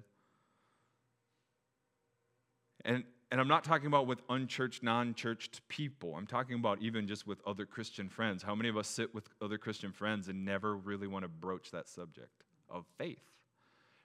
And, 2.83 3.03
and 3.33 3.41
I'm 3.41 3.47
not 3.47 3.63
talking 3.63 3.87
about 3.87 4.05
with 4.05 4.21
unchurched, 4.29 4.83
non 4.83 5.15
churched 5.15 5.67
people. 5.67 6.15
I'm 6.15 6.27
talking 6.27 6.55
about 6.55 6.83
even 6.83 7.07
just 7.07 7.25
with 7.25 7.39
other 7.47 7.65
Christian 7.65 8.07
friends. 8.07 8.43
How 8.43 8.53
many 8.53 8.69
of 8.69 8.77
us 8.77 8.87
sit 8.87 9.11
with 9.15 9.27
other 9.41 9.57
Christian 9.57 9.91
friends 9.91 10.27
and 10.27 10.45
never 10.45 10.75
really 10.77 11.07
want 11.07 11.23
to 11.23 11.27
broach 11.27 11.71
that 11.71 11.89
subject 11.89 12.43
of 12.69 12.85
faith? 12.99 13.31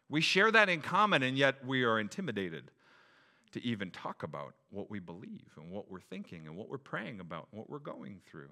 We 0.08 0.22
share 0.22 0.50
that 0.52 0.70
in 0.70 0.80
common, 0.80 1.22
and 1.22 1.36
yet 1.36 1.56
we 1.66 1.84
are 1.84 2.00
intimidated 2.00 2.70
to 3.52 3.62
even 3.62 3.90
talk 3.90 4.22
about 4.22 4.54
what 4.70 4.90
we 4.90 4.98
believe 4.98 5.52
and 5.58 5.70
what 5.70 5.90
we're 5.90 6.00
thinking 6.00 6.46
and 6.46 6.56
what 6.56 6.70
we're 6.70 6.78
praying 6.78 7.20
about 7.20 7.48
and 7.52 7.58
what 7.58 7.68
we're 7.68 7.80
going 7.80 8.22
through. 8.30 8.48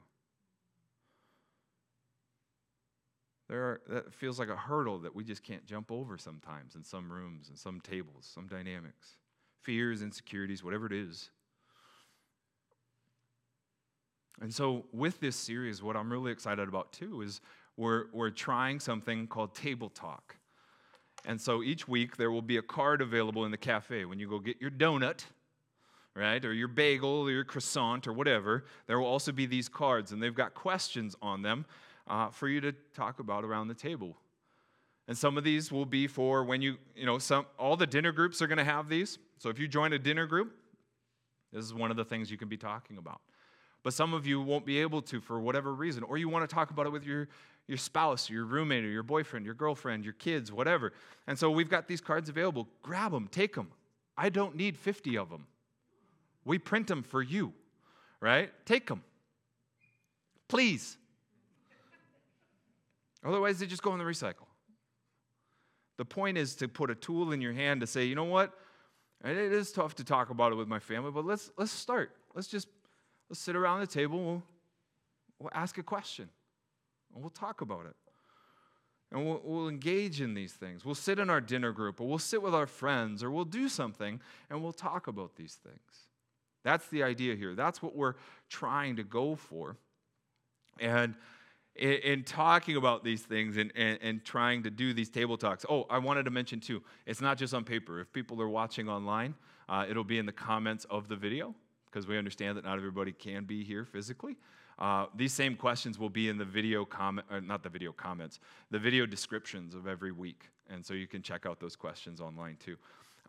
There 3.48 3.62
are, 3.62 3.80
that 3.88 4.12
feels 4.12 4.38
like 4.38 4.50
a 4.50 4.56
hurdle 4.56 4.98
that 4.98 5.14
we 5.14 5.24
just 5.24 5.42
can't 5.42 5.64
jump 5.64 5.90
over 5.90 6.18
sometimes 6.18 6.74
in 6.74 6.84
some 6.84 7.10
rooms 7.10 7.48
and 7.48 7.56
some 7.56 7.80
tables, 7.80 8.30
some 8.30 8.46
dynamics, 8.46 9.16
fears, 9.66 10.00
insecurities, 10.00 10.64
whatever 10.64 10.86
it 10.86 10.92
is. 10.92 11.30
And 14.40 14.54
so, 14.54 14.84
with 14.92 15.18
this 15.20 15.34
series, 15.34 15.82
what 15.82 15.96
I'm 15.96 16.10
really 16.10 16.30
excited 16.30 16.68
about 16.68 16.92
too 16.92 17.22
is 17.22 17.40
we're, 17.76 18.04
we're 18.12 18.30
trying 18.30 18.80
something 18.80 19.26
called 19.26 19.54
Table 19.54 19.90
Talk. 19.90 20.36
And 21.26 21.40
so 21.40 21.62
each 21.62 21.88
week 21.88 22.16
there 22.16 22.30
will 22.30 22.42
be 22.42 22.56
a 22.56 22.62
card 22.62 23.00
available 23.00 23.44
in 23.44 23.50
the 23.50 23.56
cafe. 23.56 24.04
When 24.04 24.18
you 24.18 24.28
go 24.28 24.38
get 24.38 24.60
your 24.60 24.70
donut, 24.70 25.24
right, 26.14 26.42
or 26.44 26.52
your 26.52 26.68
bagel 26.68 27.22
or 27.26 27.30
your 27.30 27.44
croissant 27.44 28.06
or 28.06 28.12
whatever, 28.12 28.64
there 28.86 28.98
will 29.00 29.08
also 29.08 29.32
be 29.32 29.46
these 29.46 29.68
cards, 29.68 30.12
and 30.12 30.22
they've 30.22 30.34
got 30.34 30.54
questions 30.54 31.16
on 31.20 31.42
them 31.42 31.66
uh, 32.06 32.28
for 32.30 32.48
you 32.48 32.60
to 32.60 32.72
talk 32.94 33.18
about 33.18 33.44
around 33.44 33.68
the 33.68 33.74
table. 33.74 34.16
And 35.08 35.16
some 35.16 35.38
of 35.38 35.44
these 35.44 35.70
will 35.70 35.86
be 35.86 36.06
for 36.06 36.44
when 36.44 36.62
you, 36.62 36.78
you 36.96 37.06
know, 37.06 37.18
some, 37.18 37.46
all 37.58 37.76
the 37.76 37.86
dinner 37.86 38.12
groups 38.12 38.42
are 38.42 38.46
going 38.46 38.58
to 38.58 38.64
have 38.64 38.88
these. 38.88 39.18
So 39.38 39.50
if 39.50 39.58
you 39.58 39.68
join 39.68 39.92
a 39.92 39.98
dinner 39.98 40.26
group, 40.26 40.52
this 41.52 41.64
is 41.64 41.72
one 41.72 41.90
of 41.90 41.96
the 41.96 42.04
things 42.04 42.30
you 42.30 42.36
can 42.36 42.48
be 42.48 42.56
talking 42.56 42.98
about. 42.98 43.20
But 43.84 43.94
some 43.94 44.14
of 44.14 44.26
you 44.26 44.40
won't 44.40 44.66
be 44.66 44.78
able 44.78 45.00
to 45.02 45.20
for 45.20 45.38
whatever 45.38 45.72
reason, 45.72 46.02
or 46.02 46.18
you 46.18 46.28
want 46.28 46.48
to 46.48 46.52
talk 46.52 46.70
about 46.70 46.86
it 46.86 46.92
with 46.92 47.04
your, 47.04 47.28
your 47.68 47.78
spouse, 47.78 48.28
your 48.28 48.44
roommate, 48.44 48.84
or 48.84 48.88
your 48.88 49.04
boyfriend, 49.04 49.44
your 49.44 49.54
girlfriend, 49.54 50.04
your 50.04 50.14
kids, 50.14 50.50
whatever. 50.50 50.92
And 51.28 51.38
so 51.38 51.52
we've 51.52 51.70
got 51.70 51.86
these 51.86 52.00
cards 52.00 52.28
available. 52.28 52.66
Grab 52.82 53.12
them, 53.12 53.28
take 53.30 53.54
them. 53.54 53.68
I 54.16 54.28
don't 54.28 54.56
need 54.56 54.76
50 54.76 55.16
of 55.18 55.30
them. 55.30 55.46
We 56.44 56.58
print 56.58 56.88
them 56.88 57.04
for 57.04 57.22
you, 57.22 57.52
right? 58.20 58.50
Take 58.64 58.88
them. 58.88 59.04
Please. 60.48 60.96
Otherwise, 63.24 63.58
they 63.58 63.66
just 63.66 63.82
go 63.82 63.92
in 63.92 63.98
the 63.98 64.04
recycle. 64.04 64.45
The 65.96 66.04
point 66.04 66.38
is 66.38 66.54
to 66.56 66.68
put 66.68 66.90
a 66.90 66.94
tool 66.94 67.32
in 67.32 67.40
your 67.40 67.52
hand 67.52 67.80
to 67.80 67.86
say, 67.86 68.04
you 68.04 68.14
know 68.14 68.24
what? 68.24 68.52
It 69.24 69.36
is 69.36 69.72
tough 69.72 69.94
to 69.96 70.04
talk 70.04 70.30
about 70.30 70.52
it 70.52 70.56
with 70.56 70.68
my 70.68 70.78
family, 70.78 71.10
but 71.10 71.24
let's, 71.24 71.50
let's 71.56 71.72
start. 71.72 72.12
Let's 72.34 72.48
just 72.48 72.68
let's 73.30 73.40
sit 73.40 73.56
around 73.56 73.80
the 73.80 73.86
table. 73.86 74.22
We'll, 74.22 74.42
we'll 75.38 75.50
ask 75.52 75.78
a 75.78 75.82
question 75.82 76.28
and 77.14 77.22
we'll 77.22 77.30
talk 77.30 77.60
about 77.60 77.86
it. 77.86 77.96
And 79.12 79.24
we'll, 79.24 79.40
we'll, 79.44 79.68
engage 79.68 80.20
in 80.20 80.34
these 80.34 80.52
things. 80.52 80.84
We'll 80.84 80.96
sit 80.96 81.20
in 81.20 81.30
our 81.30 81.40
dinner 81.40 81.70
group, 81.70 82.00
or 82.00 82.08
we'll 82.08 82.18
sit 82.18 82.42
with 82.42 82.54
our 82.54 82.66
friends, 82.66 83.22
or 83.22 83.30
we'll 83.30 83.44
do 83.44 83.68
something, 83.68 84.20
and 84.50 84.62
we'll 84.64 84.72
talk 84.72 85.06
about 85.06 85.36
these 85.36 85.54
things. 85.62 86.08
That's 86.64 86.88
the 86.88 87.04
idea 87.04 87.36
here. 87.36 87.54
That's 87.54 87.80
what 87.80 87.94
we're 87.94 88.14
trying 88.48 88.96
to 88.96 89.04
go 89.04 89.36
for. 89.36 89.76
And 90.80 91.14
in, 91.78 91.92
in 91.92 92.24
talking 92.24 92.76
about 92.76 93.04
these 93.04 93.22
things 93.22 93.56
and, 93.56 93.72
and, 93.76 93.98
and, 94.02 94.24
trying 94.24 94.62
to 94.64 94.70
do 94.70 94.92
these 94.92 95.08
table 95.08 95.36
talks, 95.36 95.64
oh, 95.68 95.86
I 95.90 95.98
wanted 95.98 96.24
to 96.24 96.30
mention 96.30 96.60
too, 96.60 96.82
it's 97.06 97.20
not 97.20 97.38
just 97.38 97.54
on 97.54 97.64
paper. 97.64 98.00
If 98.00 98.12
people 98.12 98.40
are 98.42 98.48
watching 98.48 98.88
online, 98.88 99.34
uh, 99.68 99.86
it'll 99.88 100.04
be 100.04 100.18
in 100.18 100.26
the 100.26 100.32
comments 100.32 100.86
of 100.90 101.08
the 101.08 101.16
video 101.16 101.54
because 101.86 102.06
we 102.06 102.18
understand 102.18 102.56
that 102.56 102.64
not 102.64 102.76
everybody 102.76 103.12
can 103.12 103.44
be 103.44 103.64
here 103.64 103.84
physically. 103.84 104.36
Uh, 104.78 105.06
these 105.14 105.32
same 105.32 105.56
questions 105.56 105.98
will 105.98 106.10
be 106.10 106.28
in 106.28 106.36
the 106.36 106.44
video 106.44 106.84
comment, 106.84 107.26
uh, 107.30 107.40
not 107.40 107.62
the 107.62 107.68
video 107.68 107.92
comments, 107.92 108.40
the 108.70 108.78
video 108.78 109.06
descriptions 109.06 109.74
of 109.74 109.86
every 109.86 110.12
week. 110.12 110.50
And 110.68 110.84
so 110.84 110.94
you 110.94 111.06
can 111.06 111.22
check 111.22 111.46
out 111.46 111.60
those 111.60 111.76
questions 111.76 112.20
online 112.20 112.56
too. 112.62 112.76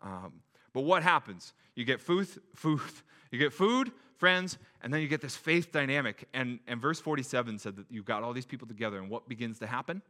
Um, 0.04 0.34
but 0.78 0.84
what 0.84 1.02
happens? 1.02 1.54
You 1.74 1.86
get 1.86 2.00
food, 2.00 2.28
food, 2.54 2.82
you 3.32 3.40
get 3.40 3.52
food, 3.52 3.92
friends, 4.18 4.60
and 4.84 4.94
then 4.94 5.02
you 5.02 5.08
get 5.08 5.22
this 5.22 5.36
faith 5.36 5.72
dynamic. 5.72 6.28
And, 6.36 6.60
and 6.68 6.80
verse 6.80 7.00
47 7.00 7.58
said 7.58 7.78
that 7.78 7.88
you've 7.90 8.06
got 8.06 8.22
all 8.22 8.32
these 8.32 8.46
people 8.46 8.68
together, 8.68 9.00
and 9.00 9.10
what 9.10 9.28
begins 9.28 9.58
to 9.58 9.66
happen? 9.66 10.04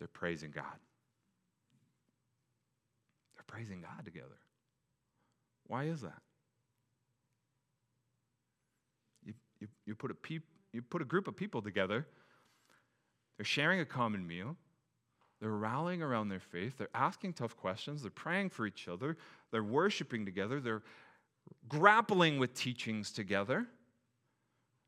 They're 0.00 0.08
praising 0.08 0.50
God. 0.50 0.64
They're 3.36 3.44
praising 3.46 3.80
God 3.80 4.04
together. 4.04 4.40
Why 5.68 5.84
is 5.84 6.00
that? 6.00 6.20
you, 9.24 9.68
you, 9.86 9.94
put 9.94 10.10
a 10.10 10.14
peop, 10.14 10.42
you 10.72 10.82
put 10.82 11.00
a 11.00 11.04
group 11.04 11.28
of 11.28 11.36
people 11.36 11.62
together, 11.62 12.08
they're 13.36 13.44
sharing 13.44 13.78
a 13.78 13.86
common 13.86 14.26
meal, 14.26 14.56
they're 15.40 15.50
rallying 15.50 16.02
around 16.02 16.28
their 16.28 16.40
faith, 16.40 16.78
they're 16.78 16.88
asking 16.94 17.34
tough 17.34 17.56
questions, 17.56 18.02
they're 18.02 18.10
praying 18.10 18.50
for 18.50 18.66
each 18.66 18.88
other, 18.88 19.16
they're 19.52 19.62
worshiping 19.62 20.24
together, 20.24 20.60
they're 20.60 20.82
grappling 21.68 22.38
with 22.38 22.54
teachings 22.54 23.10
together. 23.10 23.66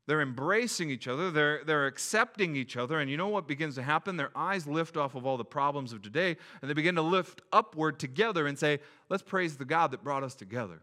they're 0.07 0.21
embracing 0.21 0.89
each 0.89 1.07
other, 1.07 1.31
they're, 1.31 1.63
they're 1.63 1.85
accepting 1.85 2.55
each 2.55 2.75
other, 2.75 2.99
and 2.99 3.09
you 3.09 3.15
know 3.15 3.29
what 3.29 3.47
begins 3.47 3.75
to 3.75 3.83
happen? 3.83 4.17
Their 4.17 4.31
eyes 4.35 4.67
lift 4.67 4.97
off 4.97 5.15
of 5.15 5.25
all 5.25 5.37
the 5.37 5.45
problems 5.45 5.93
of 5.93 6.01
today, 6.01 6.35
and 6.61 6.69
they 6.69 6.73
begin 6.73 6.95
to 6.95 7.01
lift 7.01 7.41
upward 7.53 7.97
together 7.97 8.45
and 8.47 8.59
say, 8.59 8.79
Let's 9.09 9.23
praise 9.23 9.57
the 9.57 9.63
God 9.65 9.91
that 9.91 10.03
brought 10.03 10.23
us 10.23 10.35
together. 10.35 10.81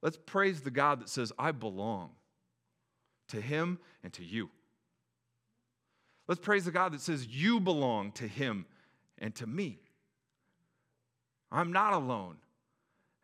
Let's 0.00 0.18
praise 0.24 0.62
the 0.62 0.70
God 0.70 1.00
that 1.00 1.08
says, 1.08 1.32
I 1.38 1.52
belong 1.52 2.10
to 3.28 3.40
Him 3.40 3.78
and 4.02 4.12
to 4.14 4.24
you. 4.24 4.50
Let's 6.28 6.40
praise 6.40 6.64
the 6.64 6.70
God 6.70 6.92
that 6.92 7.00
says, 7.00 7.26
You 7.26 7.60
belong 7.60 8.12
to 8.12 8.26
Him 8.26 8.66
and 9.18 9.34
to 9.36 9.46
me. 9.46 9.80
I'm 11.50 11.72
not 11.72 11.92
alone. 11.92 12.36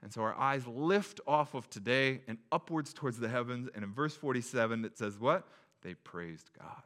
And 0.02 0.12
so 0.12 0.22
our 0.22 0.34
eyes 0.38 0.66
lift 0.66 1.20
off 1.26 1.54
of 1.54 1.68
today 1.70 2.20
and 2.28 2.38
upwards 2.52 2.92
towards 2.92 3.18
the 3.18 3.28
heavens. 3.28 3.68
And 3.74 3.82
in 3.82 3.92
verse 3.92 4.14
47, 4.14 4.84
it 4.84 4.96
says, 4.96 5.18
What? 5.18 5.46
They 5.82 5.94
praised 5.94 6.50
God. 6.58 6.82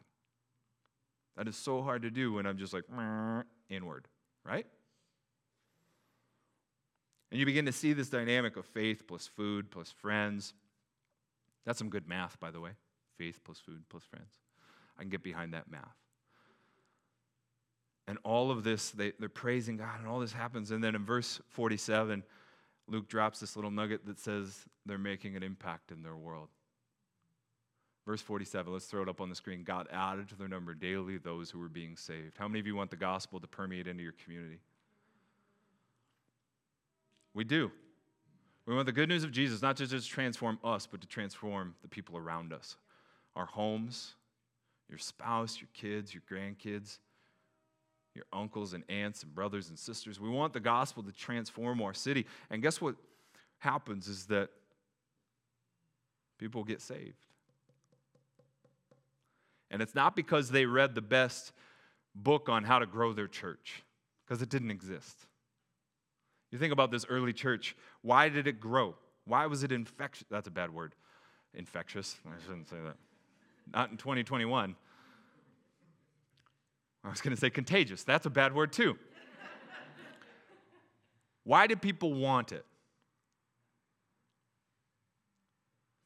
That 1.36 1.48
is 1.48 1.56
so 1.56 1.82
hard 1.82 2.02
to 2.02 2.10
do 2.10 2.34
when 2.34 2.46
I'm 2.46 2.58
just 2.58 2.72
like 2.72 2.84
inward, 3.68 4.06
right? 4.44 4.66
And 7.30 7.40
you 7.40 7.46
begin 7.46 7.64
to 7.64 7.72
see 7.72 7.94
this 7.94 8.10
dynamic 8.10 8.58
of 8.58 8.66
faith 8.66 9.06
plus 9.06 9.26
food 9.26 9.70
plus 9.70 9.90
friends. 9.90 10.52
That's 11.64 11.78
some 11.78 11.88
good 11.88 12.06
math, 12.06 12.38
by 12.38 12.50
the 12.50 12.60
way. 12.60 12.72
Faith 13.16 13.40
plus 13.42 13.58
food 13.58 13.82
plus 13.88 14.04
friends. 14.04 14.34
I 14.98 15.02
can 15.02 15.10
get 15.10 15.22
behind 15.22 15.54
that 15.54 15.70
math. 15.70 16.01
And 18.08 18.18
all 18.24 18.50
of 18.50 18.64
this, 18.64 18.90
they, 18.90 19.12
they're 19.18 19.28
praising 19.28 19.76
God, 19.76 20.00
and 20.00 20.08
all 20.08 20.18
this 20.18 20.32
happens. 20.32 20.70
And 20.70 20.82
then 20.82 20.94
in 20.94 21.04
verse 21.04 21.40
47, 21.50 22.22
Luke 22.88 23.08
drops 23.08 23.40
this 23.40 23.54
little 23.56 23.70
nugget 23.70 24.06
that 24.06 24.18
says 24.18 24.64
they're 24.86 24.98
making 24.98 25.36
an 25.36 25.42
impact 25.42 25.92
in 25.92 26.02
their 26.02 26.16
world. 26.16 26.48
Verse 28.04 28.20
47, 28.20 28.72
let's 28.72 28.86
throw 28.86 29.02
it 29.02 29.08
up 29.08 29.20
on 29.20 29.28
the 29.28 29.36
screen. 29.36 29.62
God 29.62 29.86
added 29.92 30.28
to 30.30 30.34
their 30.34 30.48
number 30.48 30.74
daily 30.74 31.18
those 31.18 31.50
who 31.50 31.60
were 31.60 31.68
being 31.68 31.96
saved. 31.96 32.36
How 32.36 32.48
many 32.48 32.58
of 32.58 32.66
you 32.66 32.74
want 32.74 32.90
the 32.90 32.96
gospel 32.96 33.38
to 33.38 33.46
permeate 33.46 33.86
into 33.86 34.02
your 34.02 34.14
community? 34.24 34.58
We 37.32 37.44
do. 37.44 37.70
We 38.66 38.74
want 38.74 38.86
the 38.86 38.92
good 38.92 39.08
news 39.08 39.22
of 39.22 39.30
Jesus 39.30 39.62
not 39.62 39.76
just 39.76 39.92
to 39.92 39.98
just 39.98 40.10
transform 40.10 40.58
us, 40.64 40.86
but 40.86 41.00
to 41.00 41.06
transform 41.06 41.76
the 41.82 41.88
people 41.88 42.16
around 42.16 42.52
us 42.52 42.76
our 43.34 43.46
homes, 43.46 44.14
your 44.90 44.98
spouse, 44.98 45.58
your 45.58 45.68
kids, 45.72 46.12
your 46.12 46.22
grandkids 46.30 46.98
your 48.14 48.24
uncles 48.32 48.74
and 48.74 48.84
aunts 48.88 49.22
and 49.22 49.34
brothers 49.34 49.68
and 49.68 49.78
sisters. 49.78 50.20
We 50.20 50.28
want 50.28 50.52
the 50.52 50.60
gospel 50.60 51.02
to 51.02 51.12
transform 51.12 51.80
our 51.80 51.94
city. 51.94 52.26
And 52.50 52.62
guess 52.62 52.80
what 52.80 52.96
happens 53.58 54.08
is 54.08 54.26
that 54.26 54.50
people 56.38 56.64
get 56.64 56.80
saved. 56.80 57.24
And 59.70 59.80
it's 59.80 59.94
not 59.94 60.14
because 60.14 60.50
they 60.50 60.66
read 60.66 60.94
the 60.94 61.00
best 61.00 61.52
book 62.14 62.48
on 62.50 62.64
how 62.64 62.78
to 62.78 62.86
grow 62.86 63.14
their 63.14 63.28
church, 63.28 63.82
because 64.26 64.42
it 64.42 64.50
didn't 64.50 64.70
exist. 64.70 65.18
You 66.50 66.58
think 66.58 66.74
about 66.74 66.90
this 66.90 67.06
early 67.08 67.32
church. 67.32 67.74
Why 68.02 68.28
did 68.28 68.46
it 68.46 68.60
grow? 68.60 68.94
Why 69.24 69.46
was 69.46 69.62
it 69.62 69.72
infectious? 69.72 70.26
That's 70.30 70.48
a 70.48 70.50
bad 70.50 70.74
word. 70.74 70.94
Infectious. 71.54 72.16
I 72.26 72.32
shouldn't 72.44 72.68
say 72.68 72.76
that. 72.84 72.96
Not 73.72 73.90
in 73.90 73.96
2021. 73.96 74.76
I 77.04 77.08
was 77.10 77.20
going 77.20 77.34
to 77.34 77.40
say 77.40 77.50
contagious. 77.50 78.04
That's 78.04 78.26
a 78.26 78.30
bad 78.30 78.54
word 78.54 78.72
too. 78.72 78.96
Why 81.44 81.66
did 81.66 81.82
people 81.82 82.14
want 82.14 82.52
it? 82.52 82.64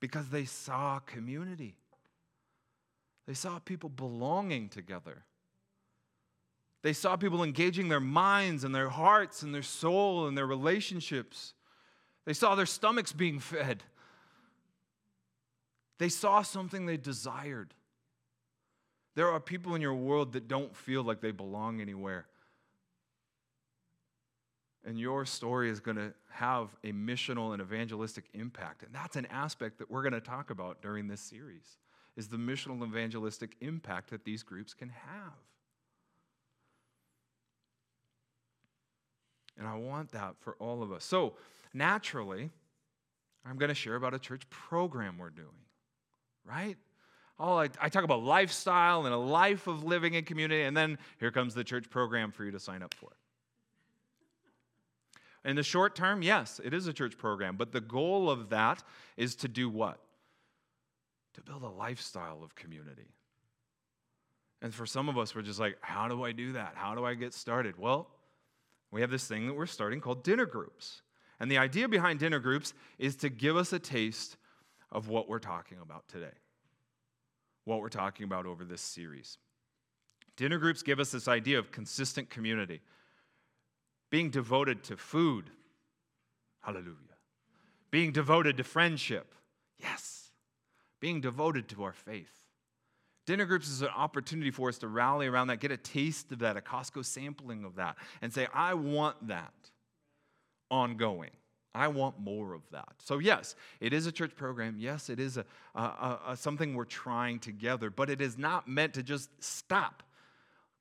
Because 0.01 0.29
they 0.31 0.45
saw 0.45 0.99
community. 1.01 1.77
They 3.27 3.35
saw 3.35 3.59
people 3.59 3.91
belonging 3.91 4.69
together. 4.69 5.25
They 6.83 6.93
saw 6.93 7.17
people 7.17 7.43
engaging 7.43 7.89
their 7.89 8.01
minds 8.01 8.63
and 8.63 8.75
their 8.75 8.89
hearts 8.89 9.43
and 9.43 9.55
their 9.55 9.63
soul 9.63 10.29
and 10.29 10.39
their 10.39 10.47
relationships. 10.47 11.55
They 12.25 12.33
saw 12.33 12.55
their 12.55 12.67
stomachs 12.67 13.13
being 13.13 13.41
fed. 13.41 13.83
They 15.99 16.09
saw 16.09 16.43
something 16.43 16.87
they 16.87 16.97
desired. 16.97 17.75
There 19.17 19.33
are 19.33 19.41
people 19.41 19.75
in 19.75 19.81
your 19.81 19.95
world 19.95 20.35
that 20.35 20.47
don't 20.47 20.77
feel 20.77 21.03
like 21.03 21.23
they 21.23 21.31
belong 21.31 21.81
anywhere. 21.81 22.27
And 24.85 25.01
your 25.01 25.25
story 25.25 25.71
is 25.71 25.81
going 25.81 25.97
to 25.97 26.13
have 26.29 26.69
a 26.85 26.93
missional 26.93 27.55
and 27.55 27.63
evangelistic 27.63 28.27
impact. 28.35 28.83
And 28.83 28.95
that's 28.95 29.17
an 29.17 29.27
aspect 29.27 29.79
that 29.79 29.91
we're 29.91 30.03
going 30.03 30.13
to 30.13 30.21
talk 30.21 30.51
about 30.51 30.83
during 30.83 31.09
this 31.09 31.23
series 31.23 31.79
is 32.17 32.29
the 32.29 32.37
missional 32.37 32.87
evangelistic 32.87 33.57
impact 33.63 34.11
that 34.11 34.25
these 34.25 34.43
groups 34.43 34.75
can 34.75 34.91
have. 34.91 35.33
And 39.59 39.67
I 39.67 39.77
want 39.77 40.13
that 40.13 40.35
for 40.41 40.57
all 40.59 40.83
of 40.83 40.93
us. 40.93 41.05
So, 41.05 41.35
naturally, 41.73 42.51
I'm 43.47 43.57
going 43.57 43.71
to 43.71 43.75
share 43.75 43.95
about 43.95 44.13
a 44.13 44.19
church 44.19 44.49
program 44.51 45.17
we're 45.17 45.31
doing, 45.31 45.49
right? 46.45 46.77
Oh, 47.39 47.59
I, 47.59 47.69
I 47.81 47.89
talk 47.89 48.05
about 48.05 48.23
lifestyle 48.23 49.05
and 49.05 49.15
a 49.15 49.19
life 49.19 49.67
of 49.67 49.85
living 49.85 50.15
in 50.15 50.25
community, 50.25 50.63
and 50.63 50.77
then 50.77 50.99
here 51.19 51.31
comes 51.31 51.55
the 51.55 51.65
church 51.65 51.91
program 51.91 52.33
for 52.33 52.45
you 52.45 52.51
to 52.53 52.61
sign 52.61 52.83
up 52.83 52.95
for. 52.95 53.11
In 55.45 55.55
the 55.55 55.63
short 55.63 55.95
term, 55.95 56.23
yes, 56.23 56.61
it 56.65 56.73
is 56.73 56.87
a 56.87 56.93
church 56.93 57.19
program, 57.19 57.57
but 57.57 57.73
the 57.73 57.81
goal 57.81 58.31
of 58.31 58.49
that 58.51 58.83
is 59.17 59.35
to 59.37 59.49
do 59.49 59.69
what? 59.69 60.01
To 61.35 61.43
build 61.43 61.63
a 61.63 61.69
lifestyle 61.69 62.43
of 62.43 62.55
community. 62.55 63.13
And 64.63 64.75
for 64.75 64.87
some 64.87 65.09
of 65.09 65.19
us, 65.19 65.35
we're 65.35 65.43
just 65.43 65.61
like, 65.61 65.77
how 65.83 66.09
do 66.09 66.25
I 66.25 66.33
do 66.33 66.53
that? 66.55 66.73
How 66.75 66.95
do 66.95 67.05
I 67.05 67.15
get 67.15 67.35
started? 67.35 67.79
Well, 67.79 68.09
we 68.91 69.03
have 69.03 69.11
this 69.11 69.29
thing 69.29 69.47
that 69.47 69.53
we're 69.53 69.67
starting 69.67 70.01
called 70.01 70.25
dinner 70.25 70.47
groups. 70.47 71.03
And 71.39 71.51
the 71.51 71.59
idea 71.59 71.87
behind 71.87 72.19
dinner 72.19 72.39
groups 72.39 72.73
is 72.99 73.15
to 73.17 73.29
give 73.29 73.57
us 73.57 73.75
a 73.75 73.79
taste 73.79 74.39
of 74.91 75.09
what 75.09 75.29
we're 75.29 75.39
talking 75.39 75.79
about 75.83 76.09
today 76.09 76.33
what 77.67 77.81
we're 77.81 77.91
talking 77.91 78.25
about 78.25 78.47
over 78.47 78.65
this 78.65 78.81
series. 78.81 79.37
Dinner 80.37 80.57
groups 80.57 80.83
give 80.83 80.99
us 80.99 81.11
this 81.11 81.29
idea 81.29 81.59
of 81.59 81.71
consistent 81.71 82.31
community, 82.31 82.81
being 84.11 84.31
devoted 84.31 84.83
to 84.85 84.97
food. 84.97 85.51
Hallelujah. 86.63 86.95
Being 87.91 88.13
devoted 88.13 88.57
to 88.57 88.65
friendship. 88.65 89.35
Yes. 89.79 90.31
Being 91.01 91.21
devoted 91.21 91.69
to 91.71 91.83
our 91.83 91.93
faith. 91.93 92.33
Dinner 93.27 93.45
groups 93.45 93.69
is 93.69 93.83
an 93.83 93.89
opportunity 93.89 94.53
for 94.53 94.69
us 94.69 94.79
to 94.79 94.89
rally 94.89 95.27
around 95.27 95.49
that, 95.49 95.59
get 95.59 95.73
a 95.73 95.77
taste 95.77 96.31
of 96.31 96.39
that, 96.41 96.57
a 96.57 96.61
Costco 96.61 97.05
sampling 97.05 97.65
of 97.65 97.75
that, 97.77 97.97
and 98.23 98.33
say, 98.33 98.47
I 98.55 98.75
want 98.75 99.29
that 99.29 99.53
ongoing. 100.71 101.31
I 101.77 101.89
want 101.89 102.19
more 102.19 102.55
of 102.55 102.63
that. 102.73 102.95
So, 102.99 103.19
yes, 103.19 103.55
it 103.81 103.93
is 103.93 104.07
a 104.07 104.13
church 104.13 104.35
program. 104.35 104.77
Yes, 104.79 105.11
it 105.11 105.21
is 105.21 105.37
a, 105.37 105.45
a, 105.75 106.19
a, 106.29 106.37
something 106.37 106.75
we're 106.75 106.85
trying 106.85 107.39
together, 107.39 107.91
but 107.91 108.09
it 108.09 108.21
is 108.21 108.39
not 108.39 108.67
meant 108.67 108.95
to 108.95 109.03
just 109.03 109.29
stop 109.43 110.03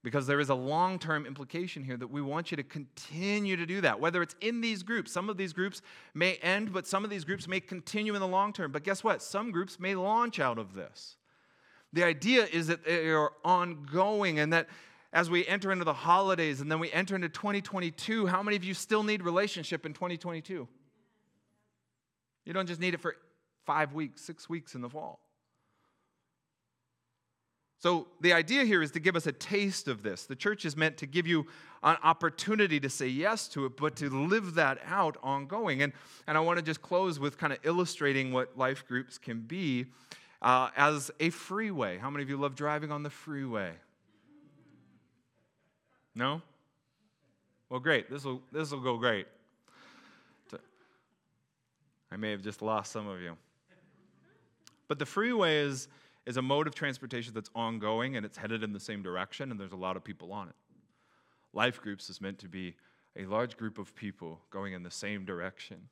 because 0.03 0.25
there 0.25 0.39
is 0.39 0.49
a 0.49 0.55
long 0.55 0.97
term 0.97 1.25
implication 1.25 1.84
here 1.84 1.97
that 1.97 2.08
we 2.08 2.21
want 2.21 2.51
you 2.51 2.58
to 2.58 2.63
continue 2.63 3.58
to 3.58 3.65
do 3.65 3.81
that, 3.81 3.99
whether 3.99 4.21
it's 4.21 4.36
in 4.39 4.62
these 4.62 4.84
groups. 4.84 5.12
Some 5.12 5.29
of 5.29 5.36
these 5.36 5.51
groups 5.51 5.81
may 6.13 6.36
end, 6.36 6.71
but 6.71 6.88
some 6.88 7.03
of 7.03 7.10
these 7.10 7.25
groups 7.25 7.47
may 7.47 7.60
continue 7.60 8.13
in 8.13 8.21
the 8.21 8.27
long 8.27 8.53
term. 8.53 8.71
But 8.71 8.84
guess 8.84 9.03
what? 9.03 9.21
Some 9.21 9.51
groups 9.51 9.79
may 9.79 9.95
launch 9.95 10.39
out 10.39 10.58
of 10.58 10.75
this. 10.75 11.17
The 11.91 12.03
idea 12.03 12.45
is 12.45 12.67
that 12.67 12.86
they 12.86 13.10
are 13.10 13.31
ongoing 13.43 14.39
and 14.39 14.53
that 14.53 14.67
as 15.12 15.29
we 15.29 15.47
enter 15.47 15.71
into 15.71 15.86
the 15.86 15.93
holidays 15.93 16.62
and 16.62 16.69
then 16.69 16.79
we 16.79 16.91
enter 16.91 17.15
into 17.15 17.29
2022, 17.29 18.27
how 18.27 18.43
many 18.43 18.58
of 18.58 18.63
you 18.63 18.73
still 18.73 19.01
need 19.01 19.23
relationship 19.23 19.86
in 19.86 19.93
2022? 19.93 20.67
You 22.45 22.53
don't 22.53 22.67
just 22.67 22.79
need 22.79 22.93
it 22.93 23.01
for 23.01 23.15
five 23.65 23.93
weeks, 23.93 24.21
six 24.21 24.47
weeks 24.47 24.75
in 24.75 24.81
the 24.81 24.89
fall. 24.89 25.19
So, 27.79 28.08
the 28.21 28.34
idea 28.34 28.63
here 28.63 28.81
is 28.81 28.91
to 28.91 28.99
give 28.99 29.15
us 29.15 29.27
a 29.27 29.31
taste 29.31 29.88
of 29.88 30.01
this. 30.01 30.25
The 30.25 30.36
church 30.36 30.65
is 30.65 30.75
meant 30.75 30.97
to 30.97 31.05
give 31.05 31.27
you 31.27 31.45
an 31.84 31.97
opportunity 32.03 32.79
to 32.79 32.89
say 32.89 33.08
yes 33.08 33.47
to 33.49 33.65
it, 33.65 33.77
but 33.77 33.95
to 33.97 34.10
live 34.10 34.55
that 34.55 34.79
out 34.88 35.17
ongoing. 35.21 35.84
And, 35.84 35.93
and 36.25 36.38
I 36.38 36.41
want 36.41 36.58
to 36.58 36.63
just 36.63 36.81
close 36.81 37.19
with 37.19 37.38
kind 37.38 37.53
of 37.53 37.60
illustrating 37.63 38.31
what 38.31 38.58
life 38.58 38.88
groups 38.88 39.17
can 39.17 39.41
be 39.41 39.86
uh, 40.41 40.69
as 40.75 41.12
a 41.19 41.29
freeway. 41.29 41.97
How 41.97 42.10
many 42.10 42.23
of 42.23 42.29
you 42.29 42.38
love 42.38 42.55
driving 42.55 42.91
on 42.91 43.03
the 43.03 43.10
freeway? 43.10 43.73
No? 46.15 46.41
Well, 47.69 47.79
great. 47.79 48.10
This 48.10 48.23
will 48.23 48.41
this 48.51 48.71
will 48.71 48.79
go 48.79 48.97
great. 48.97 49.27
I 52.15 52.17
may 52.17 52.32
have 52.32 52.41
just 52.41 52.62
lost 52.62 52.93
some 52.93 53.10
of 53.10 53.19
you. 53.19 53.36
But 54.88 54.99
the 54.99 55.06
freeway 55.06 55.58
is, 55.58 55.89
is 56.25 56.38
a 56.38 56.41
mode 56.41 56.65
of 56.65 56.73
transportation 56.73 57.34
that's 57.34 57.49
ongoing 57.54 58.15
and 58.15 58.25
it's 58.25 58.38
headed 58.38 58.63
in 58.63 58.71
the 58.71 58.80
same 58.80 59.04
direction, 59.04 59.51
and 59.51 59.60
there's 59.60 59.73
a 59.73 59.75
lot 59.75 59.97
of 59.97 60.04
people 60.06 60.32
on 60.32 60.47
it. 60.47 60.56
Life 61.51 61.82
groups 61.82 62.10
is 62.10 62.21
meant 62.21 62.39
to 62.39 62.47
be 62.47 62.78
a 63.17 63.25
large 63.25 63.58
group 63.58 63.78
of 63.78 63.93
people 63.95 64.39
going 64.49 64.71
in 64.71 64.82
the 64.82 64.91
same 64.91 65.25
direction. 65.25 65.89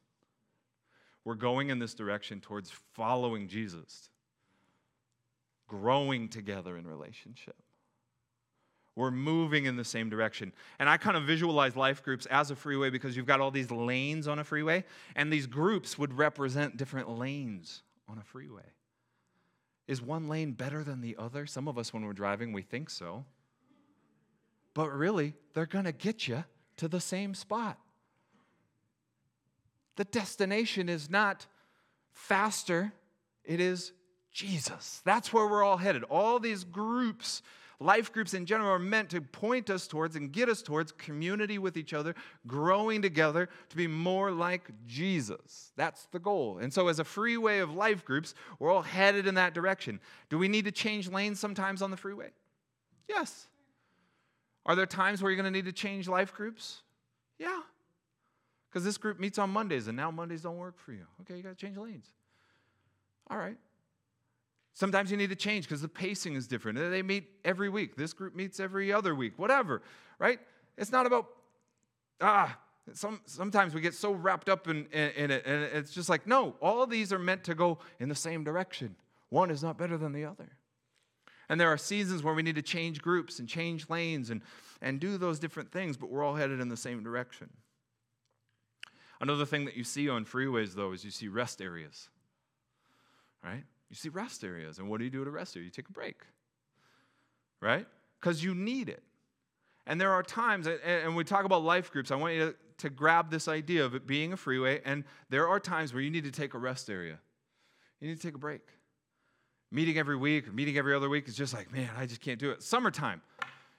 we're 1.26 1.36
going 1.36 1.70
in 1.70 1.80
this 1.80 1.94
direction 1.94 2.40
towards 2.40 2.72
following 2.94 3.50
Jesus, 3.50 4.10
growing 5.68 6.30
together 6.30 6.78
in 6.78 6.88
relationship. 6.88 7.58
We're 8.96 9.12
moving 9.12 9.66
in 9.66 9.76
the 9.76 9.84
same 9.84 10.10
direction. 10.10 10.54
And 10.78 10.88
I 10.88 10.98
kind 10.98 11.18
of 11.18 11.24
visualize 11.24 11.76
life 11.76 12.04
groups 12.04 12.28
as 12.28 12.52
a 12.52 12.56
freeway 12.56 12.90
because 12.92 13.18
you've 13.18 13.26
got 13.26 13.42
all 13.42 13.50
these 13.50 13.72
lanes 13.72 14.28
on 14.28 14.40
a 14.40 14.44
freeway, 14.44 14.86
and 15.16 15.34
these 15.34 15.48
groups 15.48 15.98
would 15.98 16.14
represent 16.14 16.78
different 16.78 17.10
lanes 17.10 17.82
on 18.08 18.20
a 18.20 18.24
freeway. 18.24 18.62
Is 19.88 20.02
one 20.02 20.30
lane 20.30 20.52
better 20.52 20.84
than 20.84 21.02
the 21.02 21.16
other? 21.18 21.46
Some 21.46 21.68
of 21.68 21.78
us, 21.78 21.94
when 21.94 22.06
we're 22.06 22.14
driving, 22.14 22.54
we 22.54 22.62
think 22.62 22.90
so. 22.90 23.26
But 24.74 24.92
really, 24.92 25.34
they're 25.54 25.66
going 25.66 25.86
to 25.86 25.92
get 25.92 26.28
you 26.28 26.44
to 26.78 26.88
the 26.88 27.02
same 27.02 27.34
spot. 27.34 27.78
The 29.96 30.06
destination 30.06 30.90
is 30.90 31.10
not 31.10 31.46
faster, 32.12 32.94
it 33.44 33.60
is 33.60 33.92
Jesus. 34.32 35.02
That's 35.06 35.32
where 35.32 35.48
we're 35.48 35.64
all 35.64 35.78
headed. 35.78 36.04
All 36.06 36.40
these 36.40 36.64
groups 36.64 37.42
life 37.80 38.12
groups 38.12 38.34
in 38.34 38.46
general 38.46 38.72
are 38.72 38.80
meant 38.80 39.10
to 39.12 39.22
point 39.22 39.70
us 39.70 39.88
towards 39.88 40.16
and 40.16 40.32
get 40.32 40.50
us 40.50 40.62
towards 40.62 40.92
community 40.92 41.58
with 41.58 41.78
each 41.78 41.94
other, 41.94 42.16
growing 42.48 43.02
together 43.02 43.50
to 43.70 43.76
be 43.76 43.88
more 43.88 44.32
like 44.32 44.70
Jesus. 44.86 45.72
That's 45.76 46.06
the 46.08 46.20
goal. 46.20 46.60
And 46.60 46.74
so, 46.74 46.88
as 46.88 47.00
a 47.00 47.04
freeway 47.04 47.60
of 47.60 47.74
life 47.74 48.06
groups, 48.06 48.36
we're 48.60 48.72
all 48.72 48.82
headed 48.82 49.28
in 49.28 49.36
that 49.36 49.54
direction. 49.54 50.00
Do 50.30 50.38
we 50.38 50.48
need 50.48 50.66
to 50.66 50.72
change 50.72 51.10
lanes 51.10 51.40
sometimes 51.40 51.82
on 51.82 51.92
the 51.92 51.98
freeway? 51.98 52.30
Yes. 53.08 53.48
Are 54.66 54.76
there 54.76 54.86
times 54.86 55.22
where 55.22 55.32
you're 55.32 55.42
going 55.42 55.52
to 55.52 55.58
need 55.58 55.66
to 55.66 55.74
change 55.74 56.08
life 56.08 56.34
groups? 56.34 56.82
Yeah. 57.38 57.62
Because 58.70 58.86
this 58.86 58.98
group 58.98 59.20
meets 59.20 59.38
on 59.38 59.50
Mondays 59.50 59.88
and 59.88 59.96
now 59.98 60.10
Mondays 60.10 60.42
don't 60.42 60.58
work 60.58 60.80
for 60.80 60.94
you. 60.94 61.06
Okay, 61.22 61.36
you 61.38 61.44
got 61.44 61.50
to 61.50 61.56
change 61.56 61.78
lanes. 61.78 62.08
All 63.30 63.38
right. 63.38 63.58
Sometimes 64.74 65.12
you 65.12 65.18
need 65.18 65.30
to 65.30 65.36
change 65.36 65.66
because 65.66 65.82
the 65.82 65.88
pacing 65.88 66.36
is 66.36 66.48
different. 66.48 66.78
They 66.78 67.04
meet 67.04 67.30
every 67.46 67.70
week. 67.70 67.96
This 67.96 68.12
group 68.12 68.36
meets 68.36 68.60
every 68.60 68.92
other 68.92 69.14
week, 69.14 69.38
whatever, 69.38 69.84
right? 70.18 70.40
It's 70.78 70.92
not 70.92 71.06
about, 71.06 71.28
ah, 72.22 72.58
some, 72.94 73.22
sometimes 73.26 73.74
we 73.74 73.82
get 73.82 73.94
so 73.94 74.12
wrapped 74.12 74.50
up 74.50 74.68
in, 74.68 74.88
in, 74.92 75.10
in, 75.12 75.32
it, 75.32 75.46
and 75.46 75.64
it's 75.64 75.94
just 75.94 76.10
like, 76.10 76.26
no, 76.26 76.56
all 76.60 76.86
these 76.88 77.14
are 77.14 77.20
meant 77.20 77.44
to 77.46 77.56
go 77.56 77.78
in 78.00 78.10
the 78.10 78.16
same 78.16 78.44
direction. 78.44 78.96
One 79.30 79.52
is 79.52 79.64
not 79.64 79.78
better 79.78 79.98
than 79.98 80.12
the 80.12 80.26
other. 80.26 80.50
And 81.50 81.60
there 81.60 81.72
are 81.72 81.78
seasons 81.78 82.24
where 82.24 82.34
we 82.34 82.42
need 82.42 82.56
to 82.56 82.62
change 82.62 83.02
groups 83.02 83.38
and 83.40 83.48
change 83.48 83.90
lanes 83.90 84.32
and, 84.32 84.42
and 84.82 85.00
do 85.00 85.18
those 85.18 85.40
different 85.40 85.72
things, 85.72 85.98
but 85.98 86.10
we're 86.10 86.24
all 86.24 86.36
headed 86.36 86.60
in 86.60 86.70
the 86.70 86.78
same 86.78 87.04
direction. 87.04 87.50
Another 89.22 89.46
thing 89.46 89.66
that 89.66 89.78
you 89.78 89.84
see 89.84 90.10
on 90.10 90.26
freeways, 90.26 90.74
though, 90.74 90.92
is 90.94 91.06
you 91.06 91.12
see 91.12 91.28
rest 91.28 91.62
areas, 91.62 92.10
right? 93.44 93.64
You 93.94 93.96
see 93.96 94.10
rest 94.10 94.44
areas. 94.44 94.80
And 94.80 94.90
what 94.90 94.98
do 94.98 95.04
you 95.04 95.12
do 95.12 95.22
at 95.22 95.28
a 95.28 95.30
rest 95.30 95.56
area? 95.56 95.66
You 95.66 95.70
take 95.70 95.88
a 95.88 95.92
break, 95.92 96.20
right? 97.62 97.86
Because 98.20 98.44
you 98.44 98.56
need 98.56 98.90
it. 98.90 99.04
And 99.86 100.02
there 100.02 100.10
are 100.10 100.24
times, 100.24 100.66
and 100.66 101.16
we 101.16 101.24
talk 101.24 101.46
about 101.46 101.62
life 101.62 101.92
groups, 101.92 102.10
I 102.10 102.16
want 102.16 102.34
you 102.34 102.40
to, 102.40 102.56
to 102.80 102.90
grab 102.90 103.30
this 103.30 103.48
idea 103.48 103.86
of 103.86 103.94
it 103.94 104.08
being 104.08 104.34
a 104.34 104.38
freeway, 104.38 104.82
and 104.84 105.04
there 105.30 105.48
are 105.48 105.60
times 105.60 105.94
where 105.94 106.02
you 106.02 106.10
need 106.10 106.24
to 106.24 106.32
take 106.32 106.56
a 106.56 106.58
rest 106.58 106.90
area. 106.90 107.20
You 108.00 108.08
need 108.08 108.16
to 108.16 108.22
take 108.28 108.34
a 108.34 108.40
break. 108.40 108.62
Meeting 109.72 110.00
every 110.00 110.18
week, 110.18 110.48
or 110.48 110.54
meeting 110.54 110.76
every 110.76 110.96
other 110.96 111.08
week 111.08 111.28
is 111.28 111.36
just 111.36 111.54
like, 111.54 111.72
man, 111.72 111.92
I 111.96 112.08
just 112.08 112.22
can't 112.22 112.40
do 112.40 112.50
it. 112.50 112.64
Summertime, 112.64 113.22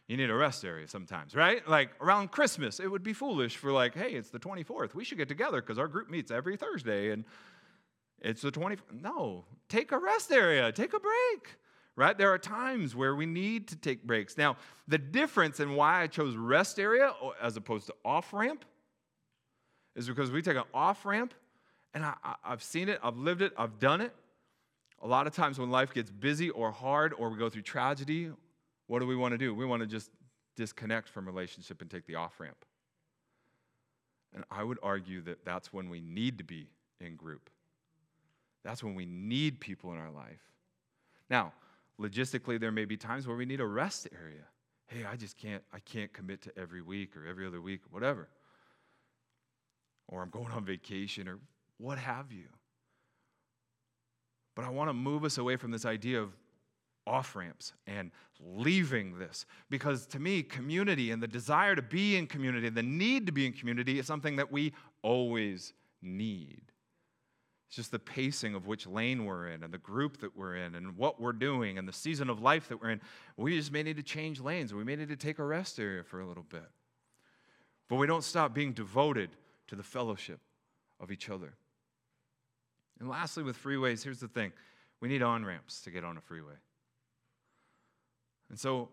you 0.07 0.16
need 0.16 0.31
a 0.31 0.35
rest 0.35 0.64
area 0.64 0.87
sometimes, 0.87 1.35
right? 1.35 1.66
Like 1.68 1.90
around 2.00 2.31
Christmas, 2.31 2.79
it 2.79 2.87
would 2.87 3.03
be 3.03 3.14
foolish 3.14 3.57
for 3.57 3.72
like, 3.72 3.96
hey, 3.96 4.12
it's 4.12 4.31
the 4.31 4.38
24th. 4.38 4.94
We 4.94 5.03
should 5.03 5.18
get 5.18 5.27
together 5.27 5.61
because 5.61 5.77
our 5.77 5.88
group 5.88 6.09
meets 6.09 6.31
every 6.31 6.57
Thursday. 6.57 7.11
And 7.11 7.24
it's 8.25 8.41
the 8.41 8.51
20. 8.51 8.79
No, 8.91 9.45
take 9.69 9.93
a 9.93 9.99
rest 9.99 10.33
area, 10.33 10.73
take 10.73 10.95
a 10.95 10.99
break, 10.99 11.57
right? 11.95 12.17
There 12.17 12.33
are 12.33 12.39
times 12.39 12.97
where 12.97 13.15
we 13.15 13.27
need 13.27 13.69
to 13.69 13.77
take 13.77 14.03
breaks. 14.03 14.39
Now, 14.39 14.57
the 14.89 14.97
difference 14.99 15.61
in 15.61 15.75
why 15.75 16.03
I 16.03 16.07
chose 16.07 16.35
rest 16.35 16.81
area 16.81 17.13
as 17.41 17.57
opposed 17.59 17.87
to 17.87 17.95
off 18.05 18.33
ramp 18.33 18.65
is 19.95 20.09
because 20.09 20.31
we 20.31 20.41
take 20.41 20.57
an 20.57 20.65
off 20.73 21.05
ramp, 21.05 21.35
and 21.93 22.05
I, 22.05 22.15
have 22.43 22.63
seen 22.63 22.89
it, 22.89 22.99
I've 23.03 23.19
lived 23.19 23.43
it, 23.43 23.53
I've 23.59 23.79
done 23.79 24.01
it. 24.01 24.13
A 25.03 25.07
lot 25.07 25.27
of 25.27 25.35
times 25.35 25.59
when 25.59 25.71
life 25.71 25.93
gets 25.93 26.11
busy 26.11 26.49
or 26.49 26.73
hard 26.73 27.13
or 27.13 27.29
we 27.29 27.39
go 27.39 27.51
through 27.51 27.63
tragedy, 27.63 28.31
what 28.87 29.01
do 29.01 29.07
we 29.07 29.15
want 29.15 29.33
to 29.33 29.39
do? 29.39 29.55
We 29.55 29.67
want 29.67 29.83
to 29.83 29.87
just 29.87 30.11
disconnect 30.57 31.09
from 31.11 31.27
relationship 31.27 31.83
and 31.83 31.91
take 31.91 32.07
the 32.07 32.15
off 32.15 32.41
ramp. 32.41 32.65
And 34.35 34.45
I 34.51 34.65
would 34.65 34.79
argue 34.83 35.21
that 35.23 35.45
that's 35.45 35.73
when 35.73 35.91
we 35.91 36.01
need 36.01 36.39
to 36.39 36.45
be 36.45 36.69
in 37.01 37.17
group. 37.17 37.51
That's 38.64 38.83
when 38.83 38.94
we 38.94 39.07
need 39.07 39.61
people 39.61 39.92
in 39.92 39.98
our 39.98 40.11
life. 40.11 40.40
Now, 41.29 41.53
logistically, 42.00 42.59
there 42.59 42.72
may 42.72 42.85
be 42.85 42.96
times 42.96 43.27
where 43.27 43.37
we 43.37 43.44
need 43.44 43.61
a 43.61 43.66
rest 43.66 44.09
area. 44.18 44.44
Hey, 44.87 45.05
I 45.05 45.16
just 45.16 45.37
can't, 45.37 45.62
I 45.72 45.79
can't 45.81 46.12
commit 46.12 46.42
to 46.42 46.59
every 46.59 46.83
week 46.83 47.16
or 47.16 47.27
every 47.27 47.46
other 47.46 47.61
week, 47.61 47.81
or 47.85 47.88
whatever. 47.90 48.29
Or 50.09 50.22
I'm 50.22 50.31
going 50.31 50.50
on 50.50 50.64
vacation 50.64 51.29
or 51.29 51.38
what 51.79 51.98
have 51.98 52.33
you. 52.33 52.46
But 54.55 54.64
I 54.64 54.70
want 54.70 54.88
to 54.88 54.94
move 54.94 55.24
us 55.24 55.38
away 55.38 55.57
from 55.57 55.70
this 55.70 55.85
idea 55.85 56.20
of 56.20 56.33
off 57.07 57.35
ramps 57.37 57.72
and 57.87 58.11
leaving 58.40 59.18
this. 59.18 59.46
Because 59.68 60.07
to 60.07 60.18
me, 60.18 60.42
community 60.42 61.11
and 61.11 61.22
the 61.22 61.29
desire 61.29 61.74
to 61.74 61.83
be 61.83 62.16
in 62.16 62.27
community, 62.27 62.68
the 62.68 62.83
need 62.83 63.27
to 63.27 63.33
be 63.33 63.46
in 63.46 63.53
community 63.53 63.98
is 63.98 64.07
something 64.07 64.37
that 64.37 64.53
we 64.53 64.72
always 65.03 65.72
need. 66.00 66.62
It's 67.75 67.77
just 67.77 67.91
the 67.91 67.99
pacing 67.99 68.55
of 68.55 68.69
which 68.69 68.87
lane 68.87 69.25
we're 69.25 69.49
in 69.49 69.65
and 69.65 69.75
the 69.75 69.79
group 69.79 70.19
that 70.19 70.37
we're 70.37 70.55
in 70.55 70.77
and 70.77 70.97
what 70.97 71.21
we're 71.21 71.33
doing 71.33 71.77
and 71.77 71.89
the 71.89 71.93
season 71.93 72.31
of 72.31 72.41
life 72.41 72.69
that 72.69 72.81
we're 72.81 72.91
in. 72.91 73.01
We 73.37 73.57
just 73.57 73.73
may 73.73 73.83
need 73.83 73.97
to 73.97 74.03
change 74.05 74.39
lanes. 74.39 74.73
We 74.73 74.85
may 74.85 74.95
need 74.95 75.09
to 75.09 75.17
take 75.17 75.41
a 75.41 75.45
rest 75.45 75.81
area 75.81 76.05
for 76.05 76.21
a 76.21 76.25
little 76.25 76.45
bit. 76.45 76.69
But 77.89 77.97
we 77.97 78.07
don't 78.07 78.23
stop 78.23 78.55
being 78.55 78.75
devoted 78.75 79.31
to 79.67 79.75
the 79.75 79.83
fellowship 79.83 80.39
of 81.01 81.11
each 81.11 81.29
other. 81.29 81.55
And 83.01 83.09
lastly, 83.09 83.43
with 83.43 83.61
freeways, 83.61 84.05
here's 84.05 84.21
the 84.21 84.29
thing 84.29 84.53
we 85.01 85.09
need 85.09 85.23
on 85.23 85.45
ramps 85.45 85.81
to 85.81 85.91
get 85.91 86.05
on 86.05 86.17
a 86.17 86.21
freeway. 86.21 86.55
And 88.51 88.57
so, 88.57 88.89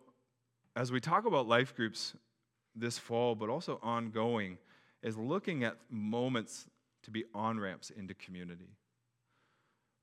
as 0.75 0.91
we 0.91 0.99
talk 0.99 1.27
about 1.27 1.47
life 1.47 1.75
groups 1.75 2.15
this 2.75 2.97
fall, 2.97 3.35
but 3.35 3.47
also 3.47 3.79
ongoing, 3.83 4.57
is 5.03 5.17
looking 5.17 5.63
at 5.63 5.77
moments 5.91 6.65
to 7.03 7.11
be 7.11 7.25
on 7.33 7.59
ramps 7.59 7.89
into 7.89 8.13
community. 8.13 8.77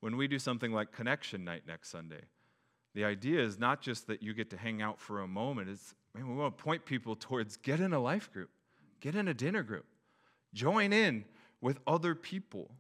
When 0.01 0.17
we 0.17 0.29
do 0.29 0.39
something 0.39 0.73
like 0.73 0.93
Connection 0.93 1.45
Night 1.45 1.63
next 1.67 1.91
Sunday, 1.91 2.23
the 2.95 3.05
idea 3.05 3.41
is 3.41 3.59
not 3.59 3.81
just 3.81 4.07
that 4.07 4.23
you 4.23 4.35
get 4.35 4.51
to 4.51 4.57
hang 4.57 4.83
out 4.83 5.01
for 5.01 5.21
a 5.21 5.29
moment, 5.29 5.69
it's 5.69 5.95
man, 6.15 6.29
we 6.29 6.35
want 6.35 6.57
to 6.57 6.63
point 6.63 6.85
people 6.85 7.17
towards 7.17 7.57
get 7.57 7.81
in 7.81 7.93
a 7.93 8.01
life 8.01 8.33
group, 8.33 8.51
get 9.01 9.15
in 9.15 9.29
a 9.29 9.35
dinner 9.35 9.63
group, 9.63 9.87
join 10.55 10.93
in 10.93 11.25
with 11.61 11.79
other 11.87 12.15
people, 12.15 12.71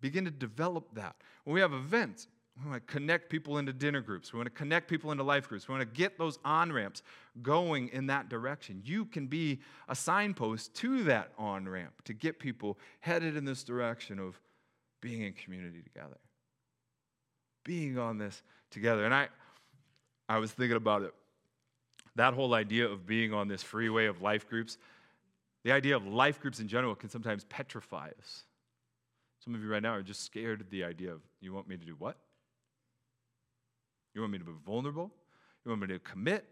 begin 0.00 0.24
to 0.24 0.30
develop 0.30 0.94
that. 0.94 1.16
When 1.44 1.54
we 1.54 1.60
have 1.60 1.72
events, 1.72 2.28
we 2.62 2.70
want 2.70 2.86
to 2.86 2.92
connect 2.92 3.30
people 3.30 3.58
into 3.58 3.72
dinner 3.72 4.00
groups. 4.00 4.32
We 4.32 4.38
want 4.38 4.46
to 4.46 4.54
connect 4.54 4.88
people 4.88 5.12
into 5.12 5.22
life 5.22 5.48
groups. 5.48 5.68
We 5.68 5.74
want 5.74 5.88
to 5.88 5.96
get 5.96 6.18
those 6.18 6.38
on 6.44 6.72
ramps 6.72 7.02
going 7.40 7.88
in 7.88 8.06
that 8.06 8.28
direction. 8.28 8.82
You 8.84 9.04
can 9.04 9.26
be 9.26 9.60
a 9.88 9.94
signpost 9.94 10.74
to 10.76 11.04
that 11.04 11.32
on 11.38 11.68
ramp 11.68 12.02
to 12.04 12.12
get 12.12 12.38
people 12.38 12.78
headed 13.00 13.36
in 13.36 13.44
this 13.44 13.62
direction 13.62 14.18
of 14.18 14.40
being 15.00 15.22
in 15.22 15.34
community 15.34 15.82
together, 15.82 16.18
being 17.64 17.98
on 17.98 18.18
this 18.18 18.42
together. 18.70 19.04
And 19.04 19.14
I, 19.14 19.28
I 20.28 20.38
was 20.38 20.50
thinking 20.50 20.76
about 20.76 21.02
it. 21.02 21.14
That 22.16 22.34
whole 22.34 22.54
idea 22.54 22.88
of 22.88 23.06
being 23.06 23.32
on 23.32 23.46
this 23.46 23.62
freeway 23.62 24.06
of 24.06 24.20
life 24.20 24.48
groups, 24.48 24.78
the 25.62 25.70
idea 25.70 25.94
of 25.94 26.04
life 26.04 26.40
groups 26.40 26.58
in 26.58 26.66
general 26.66 26.96
can 26.96 27.08
sometimes 27.08 27.44
petrify 27.44 28.08
us. 28.18 28.44
Some 29.44 29.54
of 29.54 29.62
you 29.62 29.68
right 29.68 29.82
now 29.82 29.92
are 29.92 30.02
just 30.02 30.24
scared 30.24 30.60
of 30.60 30.70
the 30.70 30.82
idea 30.82 31.12
of, 31.12 31.20
you 31.40 31.52
want 31.52 31.68
me 31.68 31.76
to 31.76 31.86
do 31.86 31.94
what? 31.96 32.16
You 34.18 34.22
want 34.22 34.32
me 34.32 34.38
to 34.38 34.44
be 34.46 34.52
vulnerable? 34.66 35.12
You 35.64 35.68
want 35.70 35.82
me 35.82 35.86
to 35.94 36.00
commit? 36.00 36.44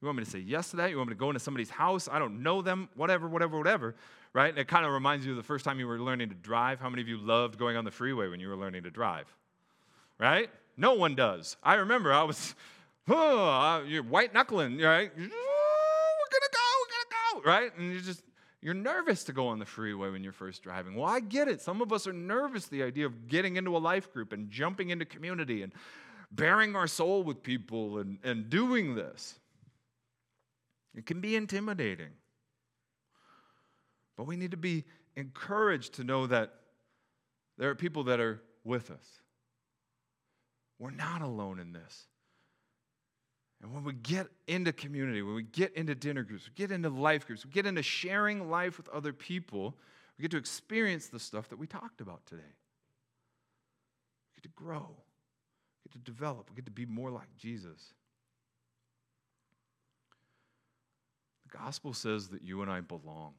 You 0.00 0.06
want 0.06 0.18
me 0.18 0.24
to 0.24 0.30
say 0.30 0.40
yes 0.40 0.72
to 0.72 0.76
that? 0.78 0.90
You 0.90 0.96
want 0.96 1.10
me 1.10 1.14
to 1.14 1.18
go 1.20 1.30
into 1.30 1.38
somebody's 1.38 1.70
house? 1.70 2.08
I 2.10 2.18
don't 2.18 2.42
know 2.42 2.62
them, 2.62 2.88
whatever, 2.96 3.28
whatever, 3.28 3.56
whatever, 3.56 3.94
right? 4.32 4.48
And 4.48 4.58
it 4.58 4.66
kind 4.66 4.84
of 4.84 4.90
reminds 4.90 5.24
you 5.24 5.30
of 5.30 5.36
the 5.36 5.44
first 5.44 5.64
time 5.64 5.78
you 5.78 5.86
were 5.86 6.00
learning 6.00 6.30
to 6.30 6.34
drive. 6.34 6.80
How 6.80 6.90
many 6.90 7.00
of 7.00 7.06
you 7.06 7.18
loved 7.18 7.60
going 7.60 7.76
on 7.76 7.84
the 7.84 7.92
freeway 7.92 8.26
when 8.26 8.40
you 8.40 8.48
were 8.48 8.56
learning 8.56 8.82
to 8.82 8.90
drive? 8.90 9.32
Right? 10.18 10.50
No 10.76 10.94
one 10.94 11.14
does. 11.14 11.56
I 11.62 11.74
remember 11.74 12.12
I 12.12 12.24
was, 12.24 12.56
oh, 13.08 13.84
you're 13.86 14.02
white 14.02 14.34
knuckling, 14.34 14.78
right? 14.78 15.12
we're 15.16 15.22
gonna 15.22 15.30
go, 16.52 16.58
we're 16.80 16.90
gonna 16.90 17.44
go, 17.44 17.48
right? 17.48 17.78
And 17.78 17.92
you're 17.92 18.02
just, 18.02 18.24
you're 18.60 18.74
nervous 18.74 19.22
to 19.24 19.32
go 19.32 19.46
on 19.46 19.60
the 19.60 19.64
freeway 19.64 20.10
when 20.10 20.24
you're 20.24 20.32
first 20.32 20.64
driving. 20.64 20.96
Well, 20.96 21.08
I 21.08 21.20
get 21.20 21.46
it. 21.46 21.60
Some 21.60 21.82
of 21.82 21.92
us 21.92 22.08
are 22.08 22.12
nervous 22.12 22.66
the 22.66 22.82
idea 22.82 23.06
of 23.06 23.28
getting 23.28 23.54
into 23.54 23.76
a 23.76 23.78
life 23.78 24.12
group 24.12 24.32
and 24.32 24.50
jumping 24.50 24.90
into 24.90 25.04
community 25.04 25.62
and 25.62 25.72
baring 26.34 26.74
our 26.74 26.86
soul 26.86 27.22
with 27.22 27.42
people 27.42 27.98
and, 27.98 28.18
and 28.24 28.48
doing 28.48 28.94
this. 28.94 29.38
It 30.94 31.06
can 31.06 31.20
be 31.20 31.36
intimidating. 31.36 32.10
But 34.16 34.24
we 34.24 34.36
need 34.36 34.50
to 34.50 34.56
be 34.56 34.84
encouraged 35.16 35.94
to 35.94 36.04
know 36.04 36.26
that, 36.26 36.52
There 37.58 37.70
are 37.70 37.74
people 37.74 38.04
that 38.04 38.20
are 38.20 38.40
with 38.64 38.90
us. 38.90 39.22
We're 40.78 40.90
not 40.90 41.22
alone 41.22 41.58
in 41.60 41.72
this. 41.72 42.06
And 43.62 43.72
when 43.72 43.84
we 43.84 43.92
get 43.92 44.26
into 44.48 44.72
community, 44.72 45.22
when 45.22 45.36
we 45.36 45.44
get 45.44 45.72
into 45.74 45.94
dinner 45.94 46.24
groups, 46.24 46.48
we 46.48 46.54
get 46.54 46.72
into 46.72 46.88
life 46.88 47.26
groups, 47.26 47.44
we 47.44 47.52
get 47.52 47.66
into 47.66 47.82
sharing 47.82 48.50
life 48.50 48.76
with 48.76 48.88
other 48.88 49.12
people, 49.12 49.76
we 50.18 50.22
get 50.22 50.32
to 50.32 50.36
experience 50.36 51.06
the 51.06 51.20
stuff 51.20 51.48
that 51.50 51.58
we 51.58 51.68
talked 51.68 52.00
about 52.00 52.26
today. 52.26 52.42
We 52.42 54.34
get 54.36 54.42
to 54.42 54.48
grow, 54.56 54.96
to 55.92 55.98
develop, 55.98 56.50
we 56.50 56.56
get 56.56 56.66
to 56.66 56.72
be 56.72 56.86
more 56.86 57.10
like 57.10 57.28
Jesus. 57.38 57.94
The 61.50 61.58
gospel 61.58 61.92
says 61.92 62.28
that 62.28 62.42
you 62.42 62.62
and 62.62 62.70
I 62.70 62.80
belong. 62.80 63.34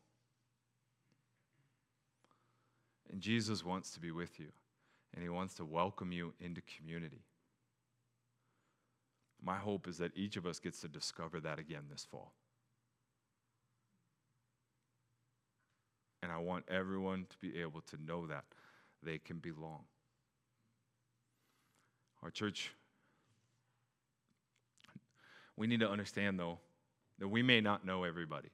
And 3.11 3.21
Jesus 3.21 3.63
wants 3.63 3.91
to 3.91 3.99
be 3.99 4.11
with 4.11 4.39
you, 4.39 4.47
and 5.13 5.21
he 5.21 5.29
wants 5.29 5.53
to 5.55 5.65
welcome 5.65 6.11
you 6.11 6.33
into 6.39 6.61
community. 6.77 7.21
My 9.43 9.57
hope 9.57 9.87
is 9.87 9.97
that 9.97 10.15
each 10.15 10.37
of 10.37 10.45
us 10.45 10.59
gets 10.59 10.79
to 10.81 10.87
discover 10.87 11.39
that 11.41 11.59
again 11.59 11.83
this 11.91 12.07
fall. 12.09 12.33
And 16.21 16.31
I 16.31 16.37
want 16.37 16.65
everyone 16.69 17.27
to 17.29 17.37
be 17.37 17.59
able 17.61 17.81
to 17.81 17.97
know 18.01 18.25
that 18.27 18.45
they 19.03 19.17
can 19.17 19.39
belong. 19.39 19.81
Our 22.23 22.31
church, 22.31 22.71
we 25.57 25.67
need 25.67 25.81
to 25.81 25.89
understand, 25.89 26.39
though, 26.39 26.59
that 27.19 27.27
we 27.27 27.43
may 27.43 27.59
not 27.59 27.85
know 27.85 28.05
everybody. 28.05 28.49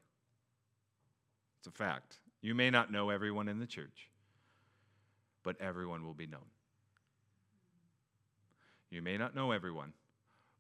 It's 1.60 1.68
a 1.68 1.72
fact. 1.72 2.18
You 2.42 2.56
may 2.56 2.70
not 2.70 2.92
know 2.92 3.10
everyone 3.10 3.48
in 3.48 3.60
the 3.60 3.68
church, 3.68 4.10
but 5.44 5.60
everyone 5.62 6.06
will 6.06 6.14
be 6.14 6.26
known. 6.26 6.48
You 8.90 9.02
may 9.02 9.18
not 9.18 9.36
know 9.36 9.52
everyone, 9.52 9.94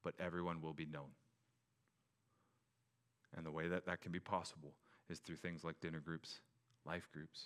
but 0.03 0.13
everyone 0.19 0.61
will 0.61 0.73
be 0.73 0.85
known. 0.85 1.09
And 3.35 3.45
the 3.45 3.51
way 3.51 3.67
that 3.67 3.85
that 3.85 4.01
can 4.01 4.11
be 4.11 4.19
possible 4.19 4.73
is 5.09 5.19
through 5.19 5.37
things 5.37 5.63
like 5.63 5.79
dinner 5.79 5.99
groups, 5.99 6.41
life 6.85 7.07
groups, 7.11 7.45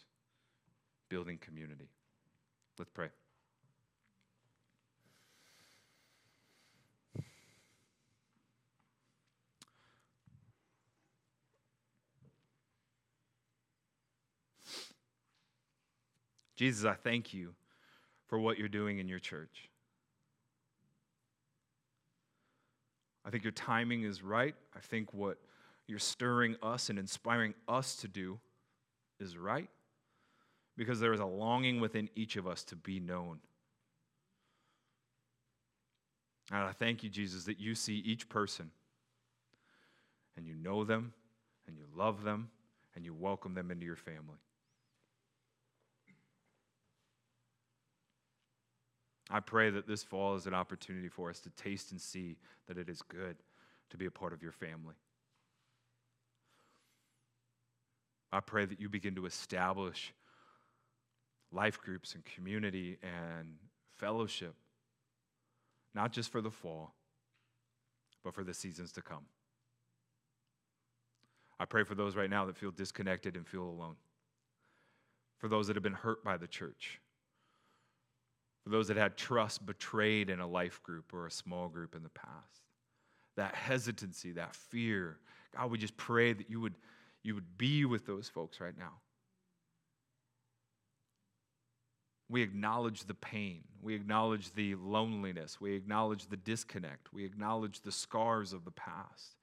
building 1.09 1.37
community. 1.37 1.89
Let's 2.77 2.91
pray. 2.93 3.09
Jesus, 16.55 16.85
I 16.85 16.93
thank 16.93 17.33
you 17.33 17.53
for 18.27 18.39
what 18.39 18.57
you're 18.57 18.67
doing 18.67 18.99
in 18.99 19.07
your 19.07 19.19
church. 19.19 19.69
I 23.25 23.29
think 23.29 23.43
your 23.43 23.51
timing 23.51 24.03
is 24.03 24.21
right. 24.21 24.55
I 24.75 24.79
think 24.79 25.13
what 25.13 25.37
you're 25.87 25.99
stirring 25.99 26.55
us 26.61 26.89
and 26.89 26.99
inspiring 26.99 27.53
us 27.67 27.95
to 27.97 28.07
do 28.07 28.39
is 29.19 29.37
right 29.37 29.69
because 30.77 30.99
there 30.99 31.13
is 31.13 31.19
a 31.19 31.25
longing 31.25 31.79
within 31.79 32.09
each 32.15 32.35
of 32.35 32.47
us 32.47 32.63
to 32.65 32.75
be 32.75 32.99
known. 32.99 33.39
And 36.51 36.59
I 36.59 36.71
thank 36.71 37.03
you, 37.03 37.09
Jesus, 37.09 37.45
that 37.45 37.59
you 37.59 37.75
see 37.75 37.95
each 37.95 38.27
person 38.27 38.71
and 40.35 40.45
you 40.45 40.55
know 40.55 40.83
them 40.83 41.13
and 41.67 41.77
you 41.77 41.85
love 41.95 42.23
them 42.23 42.49
and 42.95 43.05
you 43.05 43.13
welcome 43.13 43.53
them 43.53 43.71
into 43.71 43.85
your 43.85 43.95
family. 43.95 44.39
I 49.33 49.39
pray 49.39 49.71
that 49.71 49.87
this 49.87 50.03
fall 50.03 50.35
is 50.35 50.45
an 50.45 50.53
opportunity 50.53 51.09
for 51.09 51.31
us 51.31 51.39
to 51.39 51.49
taste 51.49 51.89
and 51.91 51.99
see 51.99 52.37
that 52.67 52.77
it 52.77 52.87
is 52.87 53.01
good 53.01 53.35
to 53.89 53.97
be 53.97 54.05
a 54.05 54.11
part 54.11 54.31
of 54.31 54.43
your 54.43 54.51
family. 54.51 54.93
I 58.31 58.41
pray 58.41 58.65
that 58.65 58.79
you 58.79 58.89
begin 58.89 59.15
to 59.15 59.25
establish 59.25 60.13
life 61.51 61.81
groups 61.81 62.13
and 62.13 62.23
community 62.23 62.99
and 63.01 63.55
fellowship, 63.97 64.53
not 65.95 66.11
just 66.11 66.31
for 66.31 66.39
the 66.41 66.51
fall, 66.51 66.93
but 68.23 68.35
for 68.35 68.43
the 68.43 68.53
seasons 68.53 68.91
to 68.91 69.01
come. 69.01 69.25
I 71.59 71.65
pray 71.65 71.83
for 71.83 71.95
those 71.95 72.15
right 72.15 72.29
now 72.29 72.45
that 72.45 72.57
feel 72.57 72.71
disconnected 72.71 73.35
and 73.35 73.47
feel 73.47 73.63
alone, 73.63 73.95
for 75.39 75.47
those 75.47 75.65
that 75.67 75.75
have 75.75 75.83
been 75.83 75.93
hurt 75.93 76.23
by 76.23 76.37
the 76.37 76.47
church 76.47 76.99
for 78.63 78.69
those 78.69 78.87
that 78.87 78.97
had 78.97 79.17
trust 79.17 79.65
betrayed 79.65 80.29
in 80.29 80.39
a 80.39 80.47
life 80.47 80.81
group 80.83 81.13
or 81.13 81.27
a 81.27 81.31
small 81.31 81.67
group 81.67 81.95
in 81.95 82.03
the 82.03 82.09
past. 82.09 82.61
That 83.35 83.55
hesitancy, 83.55 84.31
that 84.33 84.55
fear. 84.55 85.17
God, 85.55 85.69
we 85.69 85.77
just 85.77 85.97
pray 85.97 86.33
that 86.33 86.49
you 86.49 86.61
would, 86.61 86.75
you 87.23 87.35
would 87.35 87.57
be 87.57 87.85
with 87.85 88.05
those 88.05 88.29
folks 88.29 88.61
right 88.61 88.77
now. 88.77 88.93
We 92.29 92.41
acknowledge 92.41 93.03
the 93.03 93.13
pain. 93.13 93.63
We 93.81 93.95
acknowledge 93.95 94.53
the 94.53 94.75
loneliness. 94.75 95.59
We 95.59 95.73
acknowledge 95.73 96.27
the 96.27 96.37
disconnect. 96.37 97.13
We 97.13 97.25
acknowledge 97.25 97.81
the 97.81 97.91
scars 97.91 98.53
of 98.53 98.65
the 98.65 98.71
past. 98.71 99.35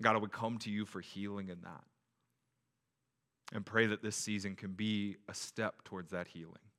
God, 0.00 0.14
I 0.14 0.18
would 0.18 0.32
come 0.32 0.58
to 0.58 0.70
you 0.70 0.86
for 0.86 1.00
healing 1.00 1.48
in 1.48 1.60
that. 1.62 1.84
And 3.52 3.66
pray 3.66 3.86
that 3.86 4.02
this 4.02 4.16
season 4.16 4.54
can 4.54 4.72
be 4.72 5.16
a 5.28 5.34
step 5.34 5.82
towards 5.84 6.12
that 6.12 6.28
healing. 6.28 6.69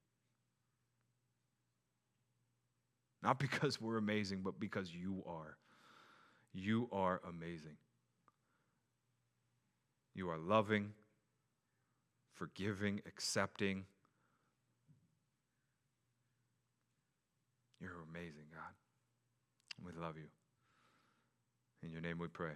Not 3.24 3.40
because 3.40 3.80
we're 3.80 3.98
amazing, 3.98 4.42
but 4.44 4.60
because 4.60 4.94
you 4.94 5.24
are. 5.28 5.58
You 6.54 6.90
are 6.92 7.22
amazing. 7.28 7.78
You 10.14 10.30
are 10.30 10.38
loving, 10.38 10.92
forgiving, 12.34 13.02
accepting. 13.06 13.86
You're 17.80 17.92
amazing, 18.10 18.46
God. 18.54 18.74
We 19.86 20.00
love 20.00 20.18
you. 20.18 20.28
In 21.84 21.92
your 21.92 22.02
name 22.02 22.20
we 22.20 22.28
pray. 22.28 22.52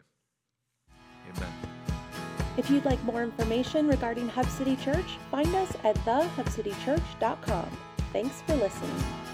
Amen. 1.36 1.52
If 2.58 2.70
you'd 2.70 2.86
like 2.86 3.02
more 3.04 3.24
information 3.24 3.88
regarding 3.88 4.30
Hub 4.30 4.48
City 4.48 4.76
Church, 4.78 5.18
find 5.32 5.54
us 5.56 5.72
at 5.84 5.96
thehubcitychurch.com. 5.98 7.78
Thanks 8.14 8.42
for 8.42 8.56
listening. 8.56 9.25